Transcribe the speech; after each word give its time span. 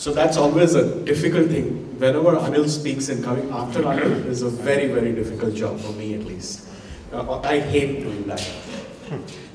So 0.00 0.14
that's 0.14 0.38
always 0.38 0.74
a 0.74 1.04
difficult 1.04 1.48
thing. 1.48 1.98
Whenever 1.98 2.34
Anil 2.36 2.66
speaks 2.70 3.10
and 3.10 3.22
coming 3.22 3.50
after 3.50 3.82
Anil 3.82 4.24
is 4.24 4.40
a 4.40 4.48
very, 4.48 4.86
very 4.86 5.12
difficult 5.12 5.54
job 5.54 5.78
for 5.78 5.92
me 5.92 6.14
at 6.14 6.24
least. 6.24 6.66
Uh, 7.12 7.38
I 7.40 7.60
hate 7.60 8.00
doing 8.00 8.26
that. 8.26 8.40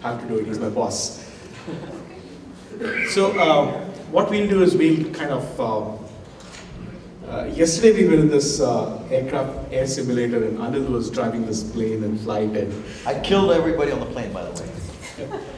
Have 0.04 0.22
to 0.22 0.28
do 0.28 0.38
it, 0.38 0.46
he's 0.46 0.60
my 0.60 0.70
boss. 0.70 1.26
So 3.10 3.40
um, 3.40 3.70
what 4.12 4.30
we'll 4.30 4.48
do 4.48 4.62
is 4.62 4.76
we'll 4.76 5.12
kind 5.16 5.32
of, 5.32 5.60
um, 5.60 5.98
uh, 7.28 7.46
yesterday 7.46 8.04
we 8.04 8.08
were 8.08 8.22
in 8.22 8.28
this 8.28 8.62
uh, 8.62 9.02
aircraft 9.10 9.74
air 9.74 9.88
simulator 9.88 10.46
and 10.46 10.60
Anil 10.60 10.90
was 10.90 11.10
driving 11.10 11.48
this 11.48 11.64
plane 11.64 12.04
and 12.04 12.22
flight 12.22 12.56
and 12.56 12.86
I 13.08 13.20
killed 13.20 13.52
everybody 13.52 13.92
on 13.92 14.00
the 14.00 14.06
plane, 14.06 14.32
by 14.32 14.44
the 14.44 14.62
way. 14.62 15.40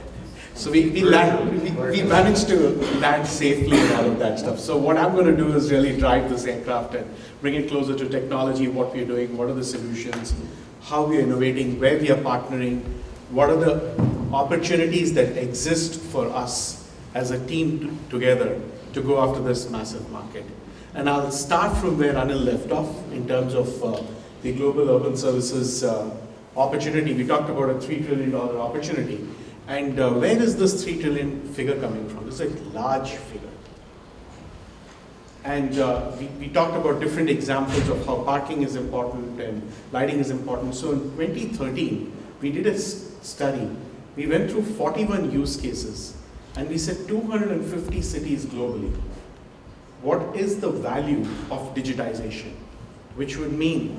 so 0.58 0.72
we, 0.72 0.90
we, 0.90 1.04
land, 1.04 1.62
we, 1.62 1.70
we 1.70 2.02
managed 2.02 2.48
to 2.48 2.58
land 2.98 3.28
safely 3.28 3.78
and 3.78 3.94
all 3.94 4.12
of 4.12 4.18
that 4.18 4.40
stuff. 4.40 4.60
So 4.60 4.76
what 4.76 4.98
I'm 4.98 5.14
going 5.14 5.28
to 5.28 5.38
do 5.38 5.54
is 5.56 5.72
really 5.72 5.96
drive 5.96 6.30
this 6.30 6.46
aircraft 6.46 6.96
and 6.96 7.08
bring 7.42 7.54
it 7.54 7.70
closer 7.70 7.96
to 7.96 8.10
technology, 8.10 8.68
what 8.68 8.92
we're 8.92 9.06
doing, 9.06 9.38
what 9.38 9.50
are 9.50 9.54
the 9.54 9.64
solutions, 9.64 10.34
how 10.82 11.06
we're 11.06 11.22
innovating, 11.22 11.80
where 11.80 12.00
we 12.00 12.10
are 12.10 12.18
partnering, 12.18 12.82
what 13.30 13.52
are 13.52 13.56
the 13.56 13.94
opportunities 14.34 15.14
that 15.14 15.38
exist 15.38 16.02
for 16.02 16.28
us 16.30 16.92
as 17.14 17.30
a 17.30 17.46
team 17.46 18.00
together 18.10 18.60
to 18.94 19.02
go 19.02 19.22
after 19.22 19.42
this 19.44 19.70
massive 19.70 20.10
market. 20.12 20.46
And 20.96 21.08
I'll 21.08 21.32
start 21.32 21.78
from 21.78 22.00
where 22.00 22.14
Anil 22.14 22.44
left 22.44 22.72
off 22.72 22.90
in 23.12 23.28
terms 23.28 23.54
of 23.54 23.84
uh, 23.84 24.02
the 24.42 24.54
global 24.54 24.90
urban 24.90 25.16
services 25.16 25.84
uh, 25.84 26.10
opportunity. 26.56 27.14
We 27.14 27.28
talked 27.28 27.50
about 27.50 27.70
a 27.70 27.76
$3 27.76 28.08
trillion 28.08 28.34
opportunity. 28.34 29.28
And 29.68 30.00
uh, 30.00 30.12
where 30.12 30.42
is 30.42 30.56
this 30.56 30.84
3 30.84 31.02
trillion 31.02 31.42
figure 31.54 31.80
coming 31.80 32.08
from? 32.08 32.26
This 32.26 32.40
is 32.40 32.56
a 32.56 32.64
large 32.70 33.12
figure. 33.12 33.50
And 35.44 35.78
uh, 35.78 36.12
we, 36.18 36.26
we 36.40 36.48
talked 36.50 36.76
about 36.76 37.02
different 37.02 37.30
examples 37.30 37.88
of 37.90 38.06
how 38.06 38.24
parking 38.24 38.64
is 38.64 38.76
important 38.76 39.40
and 39.42 39.62
lighting 39.92 40.20
is 40.20 40.30
important. 40.30 40.74
So 40.74 40.94
in 40.94 41.00
2013, 41.18 42.14
we 42.42 42.52
did 42.52 42.66
a 42.66 42.78
study. 42.78 43.70
We 44.16 44.28
went 44.28 44.50
through 44.50 44.64
41 44.64 45.32
use 45.32 45.58
cases 45.58 46.16
and 46.56 46.70
we 46.70 46.78
said 46.78 47.08
250 47.08 48.02
cities 48.02 48.46
globally. 48.46 48.94
What 50.02 50.36
is 50.36 50.60
the 50.62 50.70
value 50.70 51.22
of 51.52 51.76
digitization? 51.76 52.54
Which 53.16 53.36
would 53.38 53.52
mean, 53.52 53.98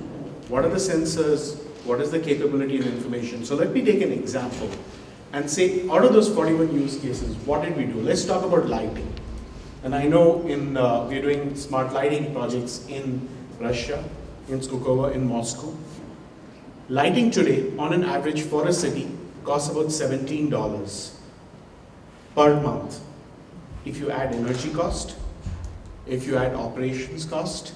what 0.48 0.64
are 0.64 0.68
the 0.68 0.76
sensors? 0.76 1.62
What 1.84 2.00
is 2.00 2.10
the 2.10 2.20
capability 2.20 2.78
of 2.78 2.86
information? 2.86 3.44
So 3.44 3.54
let 3.54 3.72
me 3.72 3.84
take 3.84 4.00
an 4.00 4.12
example 4.12 4.70
and 5.32 5.50
say, 5.50 5.88
out 5.88 6.04
of 6.04 6.12
those 6.12 6.28
41 6.28 6.72
use 6.74 6.96
cases, 6.98 7.36
what 7.46 7.62
did 7.62 7.76
we 7.76 7.84
do? 7.84 8.00
Let's 8.00 8.24
talk 8.24 8.44
about 8.44 8.66
lighting. 8.66 9.12
And 9.82 9.94
I 9.94 10.04
know 10.04 10.46
in, 10.46 10.76
uh, 10.76 11.06
we're 11.08 11.22
doing 11.22 11.54
smart 11.54 11.92
lighting 11.92 12.32
projects 12.32 12.86
in 12.88 13.28
Russia, 13.60 14.02
in 14.48 14.60
Skolkovo, 14.60 15.14
in 15.14 15.28
Moscow. 15.28 15.74
Lighting 16.88 17.30
today, 17.30 17.70
on 17.78 17.92
an 17.92 18.04
average 18.04 18.42
for 18.42 18.66
a 18.66 18.72
city, 18.72 19.10
costs 19.44 19.70
about 19.70 19.86
$17 19.86 21.14
per 22.34 22.60
month. 22.60 23.00
If 23.84 23.98
you 23.98 24.10
add 24.10 24.34
energy 24.34 24.70
cost, 24.70 25.16
if 26.06 26.26
you 26.26 26.36
add 26.36 26.54
operations 26.54 27.26
cost, 27.26 27.74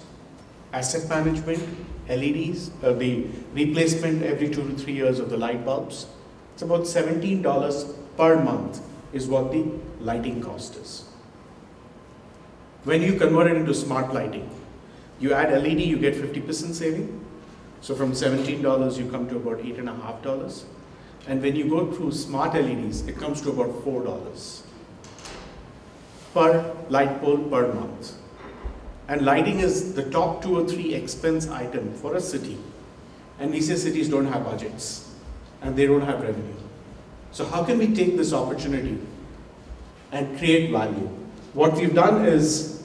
asset 0.73 1.09
management, 1.09 1.63
LEDs, 2.09 2.71
uh, 2.83 2.93
the 2.93 3.27
replacement 3.53 4.23
every 4.23 4.49
two 4.49 4.67
to 4.69 4.75
three 4.75 4.95
years 4.95 5.19
of 5.19 5.31
the 5.31 5.37
light 5.37 5.65
bulbs, 5.65 6.07
it's 6.63 6.71
about 6.71 6.83
$17 6.83 7.95
per 8.17 8.43
month 8.43 8.81
is 9.13 9.27
what 9.27 9.51
the 9.51 9.65
lighting 10.01 10.41
cost 10.41 10.77
is. 10.77 11.05
When 12.85 13.03
you 13.03 13.19
convert 13.19 13.51
it 13.51 13.57
into 13.57 13.75
smart 13.75 14.15
lighting, 14.15 14.49
you 15.19 15.33
add 15.33 15.51
LED, 15.51 15.81
you 15.81 15.99
get 15.99 16.15
50% 16.15 16.75
saving. 16.75 17.25
So 17.81 17.95
from 17.95 18.13
$17, 18.13 18.99
you 18.99 19.11
come 19.11 19.29
to 19.29 19.37
about 19.37 19.59
$8.5. 19.59 20.65
And 21.29 21.43
when 21.43 21.57
you 21.57 21.69
go 21.69 21.93
through 21.93 22.13
smart 22.13 22.55
LEDs, 22.55 23.07
it 23.07 23.17
comes 23.17 23.41
to 23.43 23.51
about 23.51 23.85
$4 23.85 24.63
per 26.35 26.77
light 26.89 27.21
pole 27.21 27.39
per 27.39 27.73
month. 27.73 28.13
And 29.09 29.23
lighting 29.23 29.61
is 29.61 29.95
the 29.95 30.05
top 30.11 30.43
two 30.43 30.59
or 30.59 30.67
three 30.67 30.95
expense 30.95 31.49
item 31.49 31.93
for 31.95 32.15
a 32.15 32.21
city. 32.21 32.57
And 33.39 33.51
we 33.51 33.61
say 33.61 33.77
cities 33.77 34.09
don't 34.09 34.27
have 34.27 34.45
budgets 34.45 35.13
and 35.61 35.77
they 35.77 35.87
don't 35.87 36.03
have 36.03 36.21
revenue. 36.21 36.62
So 37.33 37.47
how 37.47 37.65
can 37.65 37.79
we 37.79 37.95
take 37.95 38.17
this 38.17 38.33
opportunity 38.33 38.99
and 40.13 40.39
create 40.39 40.71
value? 40.71 41.09
What 41.55 41.75
we've 41.75 41.95
done 41.95 42.27
is, 42.27 42.83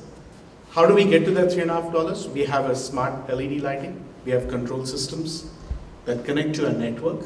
how 0.72 0.85
do 0.85 0.94
we 0.94 1.06
get 1.06 1.25
to 1.25 1.31
that 1.31 1.52
three 1.52 1.62
and 1.62 1.72
a 1.72 1.81
half 1.81 1.91
dollars? 1.91 2.28
We 2.28 2.46
have 2.46 2.69
a 2.69 2.75
smart 2.75 3.30
LED 3.30 3.62
lighting. 3.62 4.03
We 4.25 4.31
have 4.31 4.47
control 4.47 4.86
systems 4.86 5.50
that 6.06 6.24
connect 6.25 6.56
to 6.56 6.68
a 6.68 6.72
network. 6.72 7.25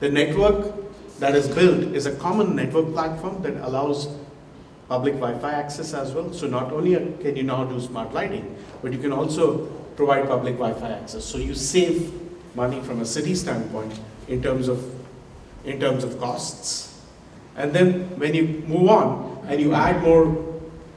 The 0.00 0.08
network 0.08 0.74
that 1.20 1.34
is 1.34 1.48
built 1.48 1.94
is 1.94 2.06
a 2.06 2.16
common 2.16 2.56
network 2.56 2.92
platform 2.92 3.42
that 3.42 3.56
allows 3.64 4.08
public 4.88 5.14
Wi-Fi 5.14 5.52
access 5.52 5.94
as 5.94 6.12
well. 6.12 6.32
So 6.32 6.46
not 6.46 6.72
only 6.72 6.94
can 7.22 7.36
you 7.36 7.44
now 7.44 7.64
do 7.64 7.80
smart 7.80 8.12
lighting, 8.12 8.56
but 8.82 8.92
you 8.92 8.98
can 8.98 9.12
also 9.12 9.66
provide 9.96 10.26
public 10.26 10.54
Wi-Fi 10.54 10.88
access. 10.88 11.24
So 11.24 11.38
you 11.38 11.54
save 11.54 12.12
money 12.54 12.80
from 12.80 13.00
a 13.00 13.06
city 13.06 13.34
standpoint 13.34 13.98
in 14.28 14.42
terms 14.42 14.68
of, 14.68 14.93
in 15.64 15.80
terms 15.80 16.04
of 16.04 16.18
costs. 16.18 17.00
And 17.56 17.72
then 17.72 18.18
when 18.18 18.34
you 18.34 18.64
move 18.66 18.88
on 18.88 19.44
and 19.48 19.60
you 19.60 19.74
add 19.74 20.02
more 20.02 20.54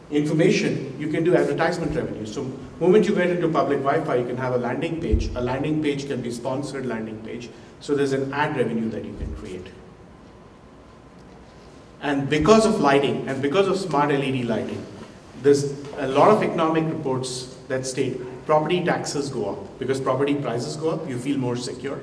information, 0.10 0.96
you 1.00 1.10
can 1.10 1.24
do 1.24 1.36
advertisement 1.36 1.96
revenue. 1.96 2.26
So 2.26 2.44
moment 2.80 3.08
you 3.08 3.16
get 3.16 3.30
into 3.30 3.48
public 3.50 3.80
Wi-Fi, 3.80 4.16
you 4.16 4.26
can 4.26 4.38
have 4.38 4.54
a 4.54 4.58
landing 4.58 5.02
page. 5.02 5.30
A 5.36 5.42
landing 5.42 5.82
page 5.82 6.08
can 6.08 6.22
be 6.22 6.32
sponsored 6.32 6.86
landing 6.86 7.20
page. 7.22 7.50
So 7.80 7.96
there's 7.96 8.14
an 8.14 8.34
ad 8.34 8.58
revenue 8.58 8.90
that 8.90 9.06
you 9.06 9.16
can 9.18 9.36
create. 9.36 9.68
And 12.02 12.30
because 12.30 12.66
of 12.66 12.80
lighting 12.80 13.28
and 13.28 13.42
because 13.42 13.68
of 13.68 13.78
smart 13.78 14.10
LED 14.10 14.46
lighting, 14.46 14.84
there's 15.42 15.74
a 15.98 16.08
lot 16.08 16.30
of 16.30 16.44
economic 16.44 16.86
reports 16.86 17.56
that 17.68 17.86
state 17.86 18.20
property 18.46 18.84
taxes 18.84 19.30
go 19.30 19.50
up. 19.50 19.80
Because 19.80 20.00
property 20.00 20.36
prices 20.36 20.76
go 20.76 20.90
up, 20.90 21.08
you 21.08 21.18
feel 21.20 21.38
more 21.38 21.56
secure. 21.56 22.00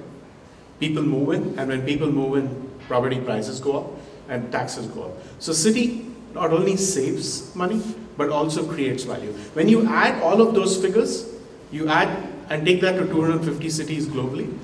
People 0.81 1.03
move 1.03 1.35
in, 1.35 1.59
and 1.59 1.69
when 1.69 1.85
people 1.85 2.11
move 2.11 2.37
in, 2.37 2.71
property 2.89 3.21
prices 3.21 3.61
go 3.61 3.79
up 3.79 3.91
and 4.29 4.51
taxes 4.51 4.87
go 4.89 5.05
up. 5.05 5.13
So 5.39 5.53
city 5.53 6.07
not 6.35 6.53
only 6.53 6.77
saves 6.77 7.55
money, 7.55 7.83
but 8.17 8.31
also 8.31 8.67
creates 8.67 9.05
value. 9.05 9.33
When 9.55 9.69
you 9.69 9.87
add 9.87 10.23
all 10.23 10.41
of 10.41 10.55
those 10.55 10.81
figures, 10.81 11.33
you 11.71 11.89
add 11.89 12.29
and 12.51 12.65
take 12.65 12.81
that 12.81 12.99
to 12.99 13.07
250 13.07 13.71
cities 13.71 14.07
globally, 14.07 14.57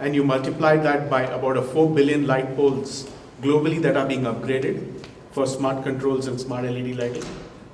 and 0.00 0.14
you 0.14 0.24
multiply 0.24 0.76
that 0.76 1.08
by 1.08 1.22
about 1.22 1.56
a 1.56 1.62
4 1.62 1.90
billion 1.94 2.26
light 2.26 2.56
poles 2.56 3.08
globally 3.40 3.80
that 3.82 3.96
are 3.96 4.06
being 4.06 4.22
upgraded 4.22 5.06
for 5.30 5.46
smart 5.46 5.82
controls 5.84 6.26
and 6.26 6.40
smart 6.40 6.64
LED 6.64 6.96
lighting, 6.96 7.24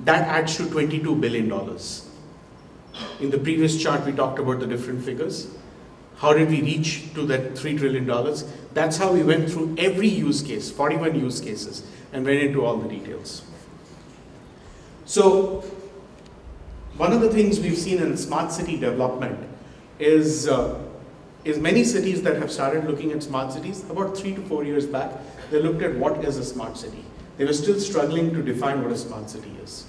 that 0.01 0.27
adds 0.29 0.57
to 0.57 0.65
$22 0.65 1.21
billion. 1.21 1.51
In 3.21 3.31
the 3.31 3.39
previous 3.39 3.81
chart, 3.81 4.05
we 4.05 4.13
talked 4.13 4.39
about 4.39 4.61
the 4.61 4.67
different 4.67 5.05
figures. 5.05 5.49
How 6.17 6.33
did 6.33 6.49
we 6.49 6.63
reach 6.63 7.13
to 7.15 7.27
that 7.27 7.55
$3 7.55 7.79
trillion? 7.79 8.07
That's 8.75 8.97
how 8.97 9.13
we 9.13 9.23
went 9.23 9.51
through 9.51 9.75
every 9.79 10.09
use 10.09 10.43
case, 10.43 10.71
41 10.71 11.19
use 11.19 11.41
cases, 11.41 11.85
and 12.13 12.25
went 12.25 12.41
into 12.41 12.65
all 12.65 12.77
the 12.77 12.89
details. 12.89 13.43
So, 15.05 15.65
one 16.97 17.13
of 17.13 17.21
the 17.21 17.31
things 17.31 17.59
we've 17.59 17.77
seen 17.77 18.01
in 18.01 18.17
smart 18.17 18.53
city 18.53 18.79
development 18.79 19.39
is, 19.99 20.47
uh, 20.49 20.79
is 21.45 21.59
many 21.59 21.85
cities 21.85 22.23
that 22.23 22.37
have 22.37 22.53
started 22.53 22.85
looking 22.85 23.13
at 23.13 23.23
smart 23.23 23.53
cities, 23.53 23.83
about 23.91 24.17
three 24.17 24.35
to 24.35 24.43
four 24.43 24.65
years 24.65 24.87
back, 24.87 25.11
they 25.51 25.61
looked 25.61 25.83
at 25.83 25.95
what 25.97 26.25
is 26.25 26.37
a 26.39 26.45
smart 26.45 26.77
city. 26.77 27.05
They 27.37 27.45
were 27.45 27.53
still 27.53 27.79
struggling 27.81 28.33
to 28.35 28.43
define 28.43 28.83
what 28.83 28.93
a 28.93 28.97
smart 28.97 29.31
city 29.31 29.51
is. 29.63 29.87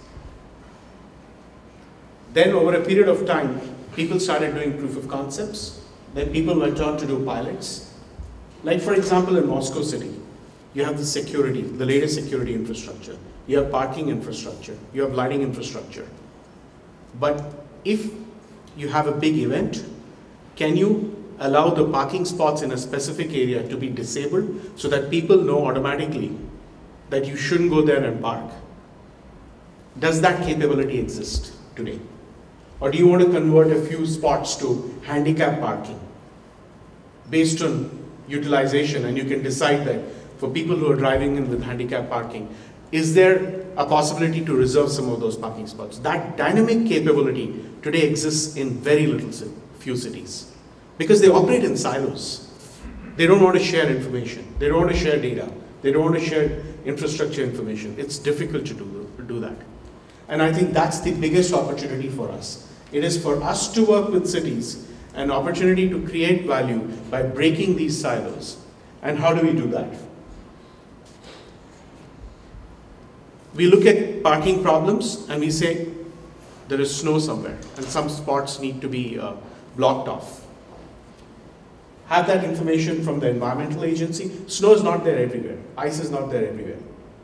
Then 2.33 2.51
over 2.51 2.73
a 2.73 2.83
period 2.83 3.09
of 3.09 3.25
time, 3.27 3.61
people 3.95 4.19
started 4.19 4.55
doing 4.55 4.77
proof 4.77 4.97
of 4.97 5.07
concepts. 5.07 5.79
Then 6.13 6.31
people 6.31 6.55
were 6.55 6.83
on 6.83 6.97
to 6.97 7.05
do 7.05 7.25
pilots. 7.25 7.91
Like 8.63 8.81
for 8.81 8.93
example, 8.93 9.37
in 9.37 9.47
Moscow 9.47 9.81
City, 9.81 10.13
you 10.73 10.83
have 10.85 10.97
the 10.97 11.05
security, 11.05 11.61
the 11.61 11.85
latest 11.85 12.15
security 12.15 12.53
infrastructure. 12.53 13.17
You 13.47 13.59
have 13.59 13.71
parking 13.71 14.09
infrastructure. 14.09 14.77
You 14.93 15.01
have 15.03 15.13
lighting 15.13 15.41
infrastructure. 15.41 16.07
But 17.19 17.43
if 17.83 18.11
you 18.77 18.87
have 18.87 19.07
a 19.07 19.11
big 19.11 19.37
event, 19.37 19.83
can 20.55 20.77
you 20.77 21.33
allow 21.39 21.69
the 21.69 21.87
parking 21.89 22.25
spots 22.25 22.61
in 22.61 22.71
a 22.71 22.77
specific 22.77 23.29
area 23.29 23.67
to 23.67 23.75
be 23.75 23.89
disabled 23.89 24.71
so 24.75 24.87
that 24.87 25.09
people 25.09 25.37
know 25.37 25.65
automatically 25.67 26.35
that 27.09 27.25
you 27.25 27.35
shouldn't 27.35 27.69
go 27.69 27.81
there 27.81 28.03
and 28.03 28.21
park? 28.21 28.51
Does 29.99 30.21
that 30.21 30.43
capability 30.43 30.97
exist 30.97 31.53
today? 31.75 31.99
Or 32.83 32.91
do 32.91 32.97
you 32.97 33.07
want 33.07 33.21
to 33.23 33.29
convert 33.31 33.71
a 33.71 33.81
few 33.81 34.05
spots 34.05 34.57
to 34.57 34.93
handicap 35.03 35.61
parking 35.61 35.97
based 37.29 37.61
on 37.61 37.89
utilization 38.27 39.05
and 39.05 39.17
you 39.17 39.23
can 39.23 39.41
decide 39.41 39.85
that 39.85 40.01
for 40.37 40.49
people 40.49 40.75
who 40.75 40.91
are 40.91 40.97
driving 40.97 41.37
in 41.37 41.49
with 41.49 41.63
handicap 41.63 42.09
parking, 42.09 42.53
is 42.91 43.13
there 43.13 43.61
a 43.77 43.85
possibility 43.85 44.43
to 44.43 44.53
reserve 44.53 44.91
some 44.91 45.07
of 45.07 45.21
those 45.21 45.37
parking 45.37 45.65
spots? 45.65 45.99
That 45.99 46.35
dynamic 46.35 46.85
capability 46.85 47.63
today 47.81 48.01
exists 48.01 48.57
in 48.57 48.71
very 48.71 49.07
little 49.07 49.31
few 49.79 49.95
cities 49.95 50.51
because 50.97 51.21
they 51.21 51.29
operate 51.29 51.63
in 51.63 51.77
silos. 51.77 52.51
They 53.15 53.27
don't 53.27 53.41
want 53.41 53.57
to 53.57 53.63
share 53.63 53.89
information. 53.89 54.55
They 54.59 54.67
don't 54.67 54.81
want 54.81 54.91
to 54.91 54.97
share 54.97 55.21
data. 55.21 55.49
They 55.83 55.93
don't 55.93 56.03
want 56.03 56.19
to 56.19 56.25
share 56.25 56.61
infrastructure 56.83 57.43
information. 57.43 57.95
It's 57.97 58.17
difficult 58.19 58.65
to 58.65 58.73
do, 58.73 59.09
to 59.15 59.23
do 59.23 59.39
that. 59.39 59.55
And 60.27 60.41
I 60.41 60.51
think 60.51 60.73
that's 60.73 60.99
the 60.99 61.13
biggest 61.13 61.53
opportunity 61.53 62.09
for 62.09 62.29
us. 62.29 62.67
It 62.93 63.03
is 63.03 63.21
for 63.21 63.41
us 63.43 63.73
to 63.73 63.83
work 63.83 64.09
with 64.09 64.29
cities, 64.29 64.87
an 65.13 65.31
opportunity 65.31 65.89
to 65.89 66.05
create 66.07 66.45
value 66.45 66.79
by 67.09 67.23
breaking 67.23 67.75
these 67.75 67.99
silos. 67.99 68.63
And 69.01 69.19
how 69.19 69.33
do 69.33 69.45
we 69.45 69.51
do 69.51 69.67
that? 69.71 69.93
We 73.55 73.67
look 73.67 73.85
at 73.85 74.23
parking 74.23 74.63
problems 74.63 75.27
and 75.29 75.41
we 75.41 75.51
say 75.51 75.89
there 76.69 76.79
is 76.79 76.95
snow 76.95 77.19
somewhere 77.19 77.57
and 77.75 77.85
some 77.85 78.07
spots 78.09 78.59
need 78.59 78.79
to 78.81 78.87
be 78.87 79.19
uh, 79.19 79.33
blocked 79.75 80.07
off 80.07 80.43
have 82.13 82.27
that 82.27 82.43
information 82.43 83.03
from 83.03 83.19
the 83.19 83.29
environmental 83.29 83.83
agency. 83.83 84.31
Snow 84.47 84.73
is 84.73 84.83
not 84.83 85.03
there 85.03 85.17
everywhere. 85.17 85.57
Ice 85.77 85.99
is 85.99 86.11
not 86.11 86.29
there 86.31 86.47
everywhere. 86.47 86.77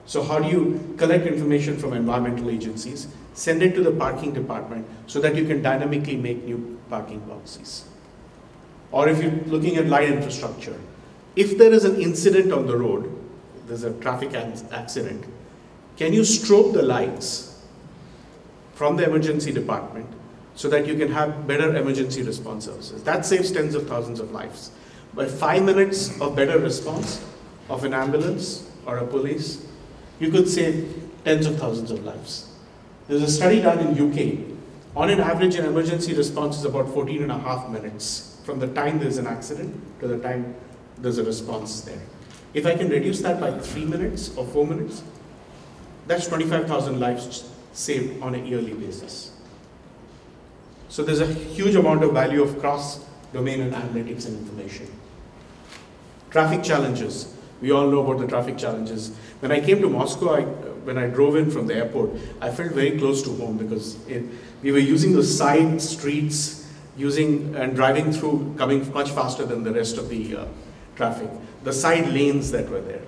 So 0.10 0.24
how 0.24 0.40
do 0.40 0.50
you 0.50 0.96
collect 0.98 1.28
information 1.28 1.78
from 1.78 1.94
environmental 1.94 2.50
agencies, 2.50 3.10
send 3.36 3.62
it 3.62 3.76
to 3.76 3.84
the 3.84 3.92
parking 3.92 4.34
department 4.34 4.88
so 5.06 5.20
that 5.22 5.36
you 5.36 5.46
can 5.46 5.62
dynamically 5.62 6.18
make 6.18 6.46
new 6.46 6.80
parking 6.90 7.22
policies? 7.22 7.84
Or 8.92 9.08
if 9.08 9.22
you're 9.22 9.40
looking 9.46 9.78
at 9.78 9.86
light 9.86 10.10
infrastructure, 10.10 10.76
if 11.36 11.60
there 11.60 11.72
is 11.72 11.86
an 11.86 12.02
incident 12.02 12.52
on 12.52 12.66
the 12.66 12.76
road, 12.76 13.08
there's 13.68 13.84
a 13.84 13.94
traffic 14.00 14.34
accident, 14.34 15.26
can 15.96 16.12
you 16.12 16.22
strobe 16.22 16.74
the 16.74 16.82
lights 16.82 17.62
from 18.74 18.98
the 18.98 19.04
emergency 19.04 19.52
department 19.52 20.08
so 20.56 20.70
that 20.70 20.88
you 20.88 20.98
can 20.98 21.12
have 21.12 21.46
better 21.46 21.76
emergency 21.76 22.24
response 22.24 22.66
services. 22.66 23.04
That 23.04 23.28
saves 23.28 23.52
tens 23.52 23.76
of 23.76 23.88
thousands 23.88 24.20
of 24.20 24.32
lives. 24.32 24.72
By 25.14 25.28
five 25.28 25.62
minutes 25.62 26.20
of 26.20 26.36
better 26.36 26.58
response 26.58 27.24
of 27.70 27.84
an 27.84 27.94
ambulance 27.94 28.68
or 28.88 28.98
a 28.98 29.06
police, 29.06 29.69
you 30.20 30.32
could 30.32 30.48
save 30.48 31.10
tens 31.24 31.46
of 31.46 31.58
thousands 31.58 31.92
of 31.92 32.04
lives. 32.04 32.52
There's 33.08 33.24
a 33.24 33.32
study 33.32 33.62
done 33.62 33.80
in 33.80 34.10
UK. 34.10 34.58
On 34.96 35.10
an 35.10 35.20
average, 35.20 35.56
an 35.56 35.66
emergency 35.66 36.14
response 36.14 36.58
is 36.58 36.66
about 36.66 36.94
14 36.94 37.24
and 37.24 37.32
a 37.32 37.38
half 37.38 37.70
minutes 37.70 38.30
from 38.50 38.60
the 38.60 38.68
time 38.68 38.98
there's 38.98 39.18
an 39.18 39.28
accident 39.28 39.80
to 40.00 40.08
the 40.08 40.18
time 40.18 40.56
there's 40.98 41.20
a 41.20 41.24
response 41.24 41.82
there. 41.82 42.02
If 42.56 42.66
I 42.66 42.76
can 42.76 42.90
reduce 42.90 43.22
that 43.22 43.40
by 43.40 43.52
three 43.60 43.86
minutes 43.86 44.36
or 44.36 44.44
four 44.44 44.66
minutes, 44.66 45.04
that's 46.08 46.28
25,000 46.28 47.00
lives 47.00 47.48
saved 47.74 48.24
on 48.24 48.34
a 48.34 48.40
yearly 48.40 48.74
basis. 48.74 49.32
So 50.88 51.04
there's 51.04 51.20
a 51.20 51.28
huge 51.32 51.76
amount 51.76 52.04
of 52.04 52.14
value 52.14 52.42
of 52.42 52.60
cross-domain 52.60 53.62
and 53.62 53.74
analytics 53.74 54.26
and 54.26 54.36
information. 54.40 54.88
Traffic 56.32 56.64
challenges. 56.64 57.36
We 57.62 57.72
all 57.72 57.90
know 57.90 58.00
about 58.00 58.20
the 58.20 58.28
traffic 58.28 58.58
challenges. 58.58 59.16
When 59.40 59.52
I 59.52 59.60
came 59.60 59.82
to 59.82 59.90
Moscow, 59.90 60.36
I, 60.36 60.42
when 60.42 60.98
I 60.98 61.08
drove 61.08 61.36
in 61.36 61.52
from 61.52 61.68
the 61.68 61.76
airport, 61.76 62.12
I 62.42 62.52
felt 62.52 62.72
very 62.72 62.98
close 62.98 63.22
to 63.24 63.36
home 63.36 63.58
because 63.58 63.98
it, 64.08 64.24
we 64.62 64.72
were 64.72 64.80
using 64.80 65.14
the 65.14 65.24
side 65.24 65.82
streets, 65.82 66.68
using 66.98 67.56
and 67.56 67.76
driving 67.76 68.12
through, 68.12 68.56
coming 68.58 68.92
much 68.94 69.12
faster 69.12 69.46
than 69.46 69.64
the 69.64 69.74
rest 69.74 69.98
of 69.98 70.10
the 70.10 70.38
uh, 70.38 70.46
traffic. 70.96 71.30
The 71.64 71.74
side 71.74 72.08
lanes 72.10 72.52
that 72.52 72.70
were 72.70 72.82
there. 72.82 73.02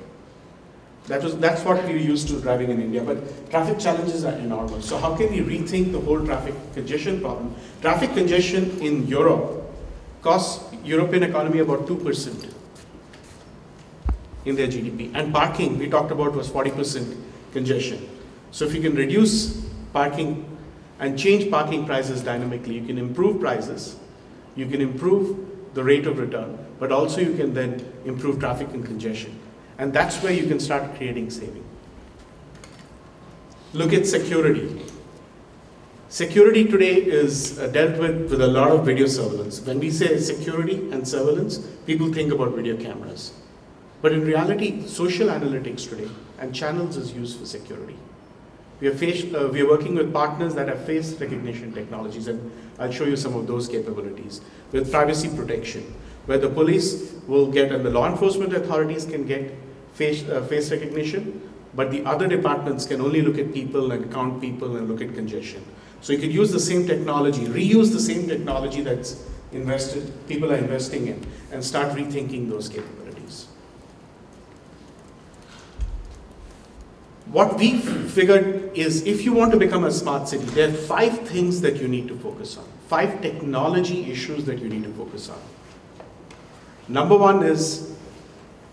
That 1.07 1.24
was, 1.24 1.38
that's 1.39 1.63
what 1.63 1.83
we 1.86 2.00
used 2.00 2.27
to 2.27 2.39
driving 2.39 2.69
in 2.69 2.81
India, 2.81 3.04
but 3.04 3.50
traffic 3.50 3.80
challenges 3.80 4.24
are 4.24 4.33
enormous. 4.33 4.88
So 4.88 4.97
how 4.97 5.15
can 5.15 5.31
we 5.31 5.39
rethink 5.39 5.92
the 5.92 6.00
whole 6.00 6.24
traffic 6.24 6.54
congestion 6.74 7.21
problem? 7.21 7.56
Traffic 7.81 8.13
congestion 8.13 8.80
in 8.81 9.07
Europe 9.07 9.63
costs 10.21 10.63
European 10.83 11.24
economy 11.24 11.59
about 11.59 11.88
2% 11.88 12.50
in 14.45 14.55
their 14.55 14.67
GDP. 14.67 15.11
And 15.13 15.33
parking, 15.33 15.77
we 15.77 15.88
talked 15.88 16.11
about, 16.11 16.33
was 16.33 16.49
40% 16.49 17.17
congestion. 17.53 18.07
So 18.51 18.65
if 18.65 18.73
you 18.73 18.81
can 18.81 18.95
reduce 18.95 19.65
parking 19.93 20.45
and 20.99 21.17
change 21.17 21.49
parking 21.49 21.85
prices 21.85 22.21
dynamically, 22.21 22.75
you 22.75 22.85
can 22.85 22.97
improve 22.97 23.39
prices, 23.39 23.97
you 24.55 24.65
can 24.65 24.81
improve 24.81 25.47
the 25.73 25.83
rate 25.83 26.05
of 26.05 26.19
return, 26.19 26.57
but 26.79 26.91
also 26.91 27.21
you 27.21 27.35
can 27.35 27.53
then 27.53 27.85
improve 28.05 28.39
traffic 28.39 28.69
and 28.73 28.85
congestion. 28.85 29.38
And 29.77 29.93
that's 29.93 30.21
where 30.21 30.33
you 30.33 30.47
can 30.47 30.59
start 30.59 30.95
creating 30.95 31.29
saving. 31.29 31.63
Look 33.73 33.94
at 33.94 34.05
security. 34.05 34.85
Security 36.09 36.65
today 36.65 36.95
is 36.95 37.57
uh, 37.57 37.67
dealt 37.67 37.97
with 37.97 38.29
with 38.29 38.41
a 38.41 38.47
lot 38.47 38.69
of 38.69 38.85
video 38.85 39.07
surveillance. 39.07 39.61
When 39.61 39.79
we 39.79 39.89
say 39.89 40.19
security 40.19 40.91
and 40.91 41.07
surveillance, 41.07 41.59
people 41.85 42.11
think 42.11 42.33
about 42.33 42.53
video 42.53 42.75
cameras. 42.75 43.31
But 44.01 44.13
in 44.13 44.25
reality, 44.25 44.88
social 44.88 45.27
analytics 45.27 45.88
today 45.88 46.09
and 46.39 46.56
channels 46.56 46.98
is 46.98 47.13
used 47.13 47.39
for 47.39 47.45
security. 47.45 47.98
We 48.80 48.88
are, 48.88 48.94
uh, 48.94 49.48
we 49.50 49.62
are 49.62 49.68
working 49.68 49.94
with 49.94 50.12
partners 50.12 50.56
that 50.56 50.68
have 50.68 50.83
face 50.86 51.13
recognition 51.21 51.71
technologies, 51.71 52.27
and 52.27 52.51
I'll 52.80 52.92
show 52.92 53.03
you 53.03 53.15
some 53.15 53.36
of 53.36 53.45
those 53.45 53.68
capabilities 53.68 54.42
with 54.71 54.92
privacy 54.92 55.30
protection, 55.30 55.83
where 56.25 56.39
the 56.39 56.50
police 56.50 57.13
will 57.27 57.51
get 57.51 57.71
and 57.71 57.86
the 57.86 57.92
law 57.92 58.09
enforcement 58.09 58.53
authorities 58.53 59.06
can 59.06 59.27
get 59.27 59.53
face, 59.94 60.27
uh, 60.27 60.42
face 60.42 60.71
recognition, 60.71 61.47
but 61.75 61.92
the 61.92 62.04
other 62.06 62.27
departments 62.27 62.86
can 62.86 63.01
only 63.01 63.21
look 63.21 63.38
at 63.38 63.54
people 63.54 63.92
and 63.92 64.12
count 64.12 64.42
people 64.42 64.75
and 64.77 64.89
look 64.89 65.00
at 65.00 65.13
congestion. 65.13 65.63
So 66.01 66.13
you 66.13 66.18
could 66.18 66.33
use 66.33 66.51
the 66.51 66.59
same 66.59 66.88
technology, 66.88 67.45
reuse 67.45 67.92
the 67.92 68.00
same 68.00 68.27
technology 68.27 68.81
that's 68.81 69.24
invested, 69.51 70.12
people 70.27 70.51
are 70.51 70.57
investing 70.57 71.07
in, 71.07 71.24
and 71.51 71.63
start 71.63 71.95
rethinking 71.95 72.50
those 72.50 72.68
capabilities. 72.68 73.00
What 77.31 77.57
we 77.57 77.78
figured 77.80 78.78
is 78.78 79.06
if 79.07 79.24
you 79.24 79.31
want 79.31 79.54
to 79.54 79.57
become 79.57 79.86
a 79.86 79.92
smart 79.92 80.28
city, 80.28 80.44
there 80.48 80.68
are 80.68 80.74
five 80.74 81.19
things 81.19 81.62
that 81.62 81.78
you 81.78 81.88
need 81.88 82.10
to 82.10 82.18
focus 82.18 82.57
on, 82.57 82.66
five 82.88 83.22
technology 83.22 84.12
issues 84.12 84.44
that 84.45 84.60
you 84.60 84.68
need 84.68 84.83
to 84.83 84.94
focus 84.94 85.30
on. 85.30 85.39
Number 86.89 87.18
one 87.18 87.42
is 87.44 87.95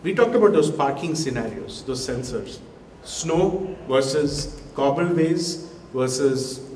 we 0.02 0.12
talked 0.12 0.34
about 0.34 0.52
those 0.52 0.72
parking 0.72 1.14
scenarios, 1.14 1.84
those 1.84 2.04
sensors. 2.04 2.58
Snow 3.04 3.76
versus 3.88 4.60
cobbleways 4.74 5.68
versus 5.92 6.68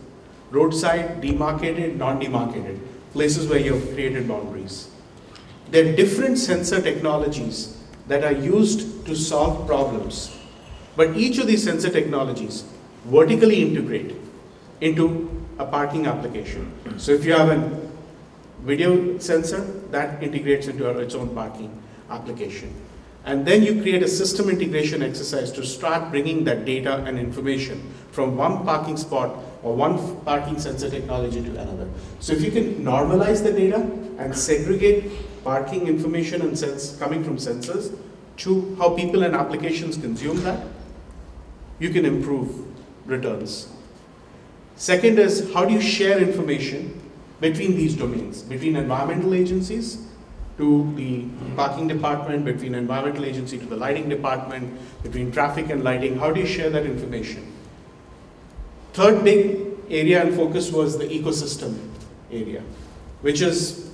roadside, 0.53 1.21
demarcated, 1.21 1.99
non-demarcated, 1.99 2.81
places 3.13 3.49
where 3.49 3.59
you 3.59 3.75
have 3.75 3.93
created 3.93 4.29
boundaries. 4.29 4.89
There 5.71 5.93
are 5.93 5.97
different 5.97 6.39
sensor 6.39 6.81
technologies 6.81 7.77
that 8.07 8.23
are 8.23 8.33
used 8.33 9.05
to 9.07 9.17
solve 9.17 9.67
problems. 9.67 10.37
But 10.97 11.17
each 11.17 11.39
of 11.39 11.47
these 11.47 11.65
sensor 11.65 11.91
technologies 11.91 12.65
vertically 13.05 13.63
integrate 13.63 14.15
into 14.81 15.45
a 15.59 15.65
parking 15.65 16.07
application. 16.07 16.73
So 16.99 17.13
if 17.13 17.25
you 17.25 17.33
have 17.33 17.49
a 17.49 17.89
video 18.63 19.19
sensor, 19.19 19.61
that 19.91 20.23
integrates 20.23 20.67
into 20.67 20.89
its 20.99 21.15
own 21.15 21.35
parking 21.35 21.83
application. 22.11 22.75
And 23.25 23.47
then 23.47 23.63
you 23.63 23.81
create 23.81 24.03
a 24.03 24.09
system 24.09 24.51
integration 24.51 25.03
exercise 25.03 25.53
to 25.53 25.65
start 25.65 26.11
bringing 26.11 26.45
that 26.45 26.65
data 26.65 27.05
and 27.05 27.19
information 27.19 27.93
from 28.11 28.37
one 28.37 28.65
parking 28.65 28.97
spot 28.97 29.37
or 29.63 29.77
one 29.77 30.21
parking 30.23 30.59
sensor 30.59 30.91
technology 30.91 31.41
to 31.41 31.51
another. 31.51 31.89
So 32.19 32.33
if 32.33 32.43
you 32.43 32.51
can 32.51 32.85
normalize 32.85 33.45
the 33.45 33.53
data 33.53 33.89
and 34.19 34.37
segregate 34.37 35.45
parking 35.45 35.87
information 35.87 36.43
and 36.43 36.59
sense 36.59 36.97
coming 36.97 37.23
from 37.23 37.37
sensors 37.37 37.97
to 38.39 38.75
how 38.77 38.97
people 38.97 39.23
and 39.23 39.37
applications 39.37 39.97
consume 39.97 40.43
that, 40.43 40.65
you 41.83 41.91
can 41.91 42.05
improve 42.07 42.65
returns. 43.07 43.69
Second 44.77 45.19
is 45.19 45.53
how 45.53 45.65
do 45.65 45.75
you 45.75 45.81
share 45.81 46.19
information 46.21 47.01
between 47.41 47.77
these 47.77 47.97
domains, 47.97 48.43
between 48.43 48.77
environmental 48.77 49.35
agencies 49.35 50.07
to 50.59 50.93
the 50.95 51.25
parking 51.57 51.89
department, 51.89 52.45
between 52.45 52.77
environmental 52.77 53.25
agency 53.25 53.59
to 53.59 53.67
the 53.67 53.77
lighting 53.77 54.09
department, 54.09 54.79
between 55.03 55.33
traffic 55.33 55.71
and 55.71 55.83
lighting? 55.83 56.19
How 56.19 56.31
do 56.31 56.41
you 56.41 56.47
share 56.47 56.71
that 56.71 56.87
information? 56.87 57.53
Third 58.93 59.25
big 59.25 59.67
area 59.91 60.23
and 60.23 60.37
focus 60.37 60.71
was 60.71 60.99
the 60.99 61.07
ecosystem 61.07 61.77
area, 62.31 62.63
which 63.23 63.41
is 63.41 63.91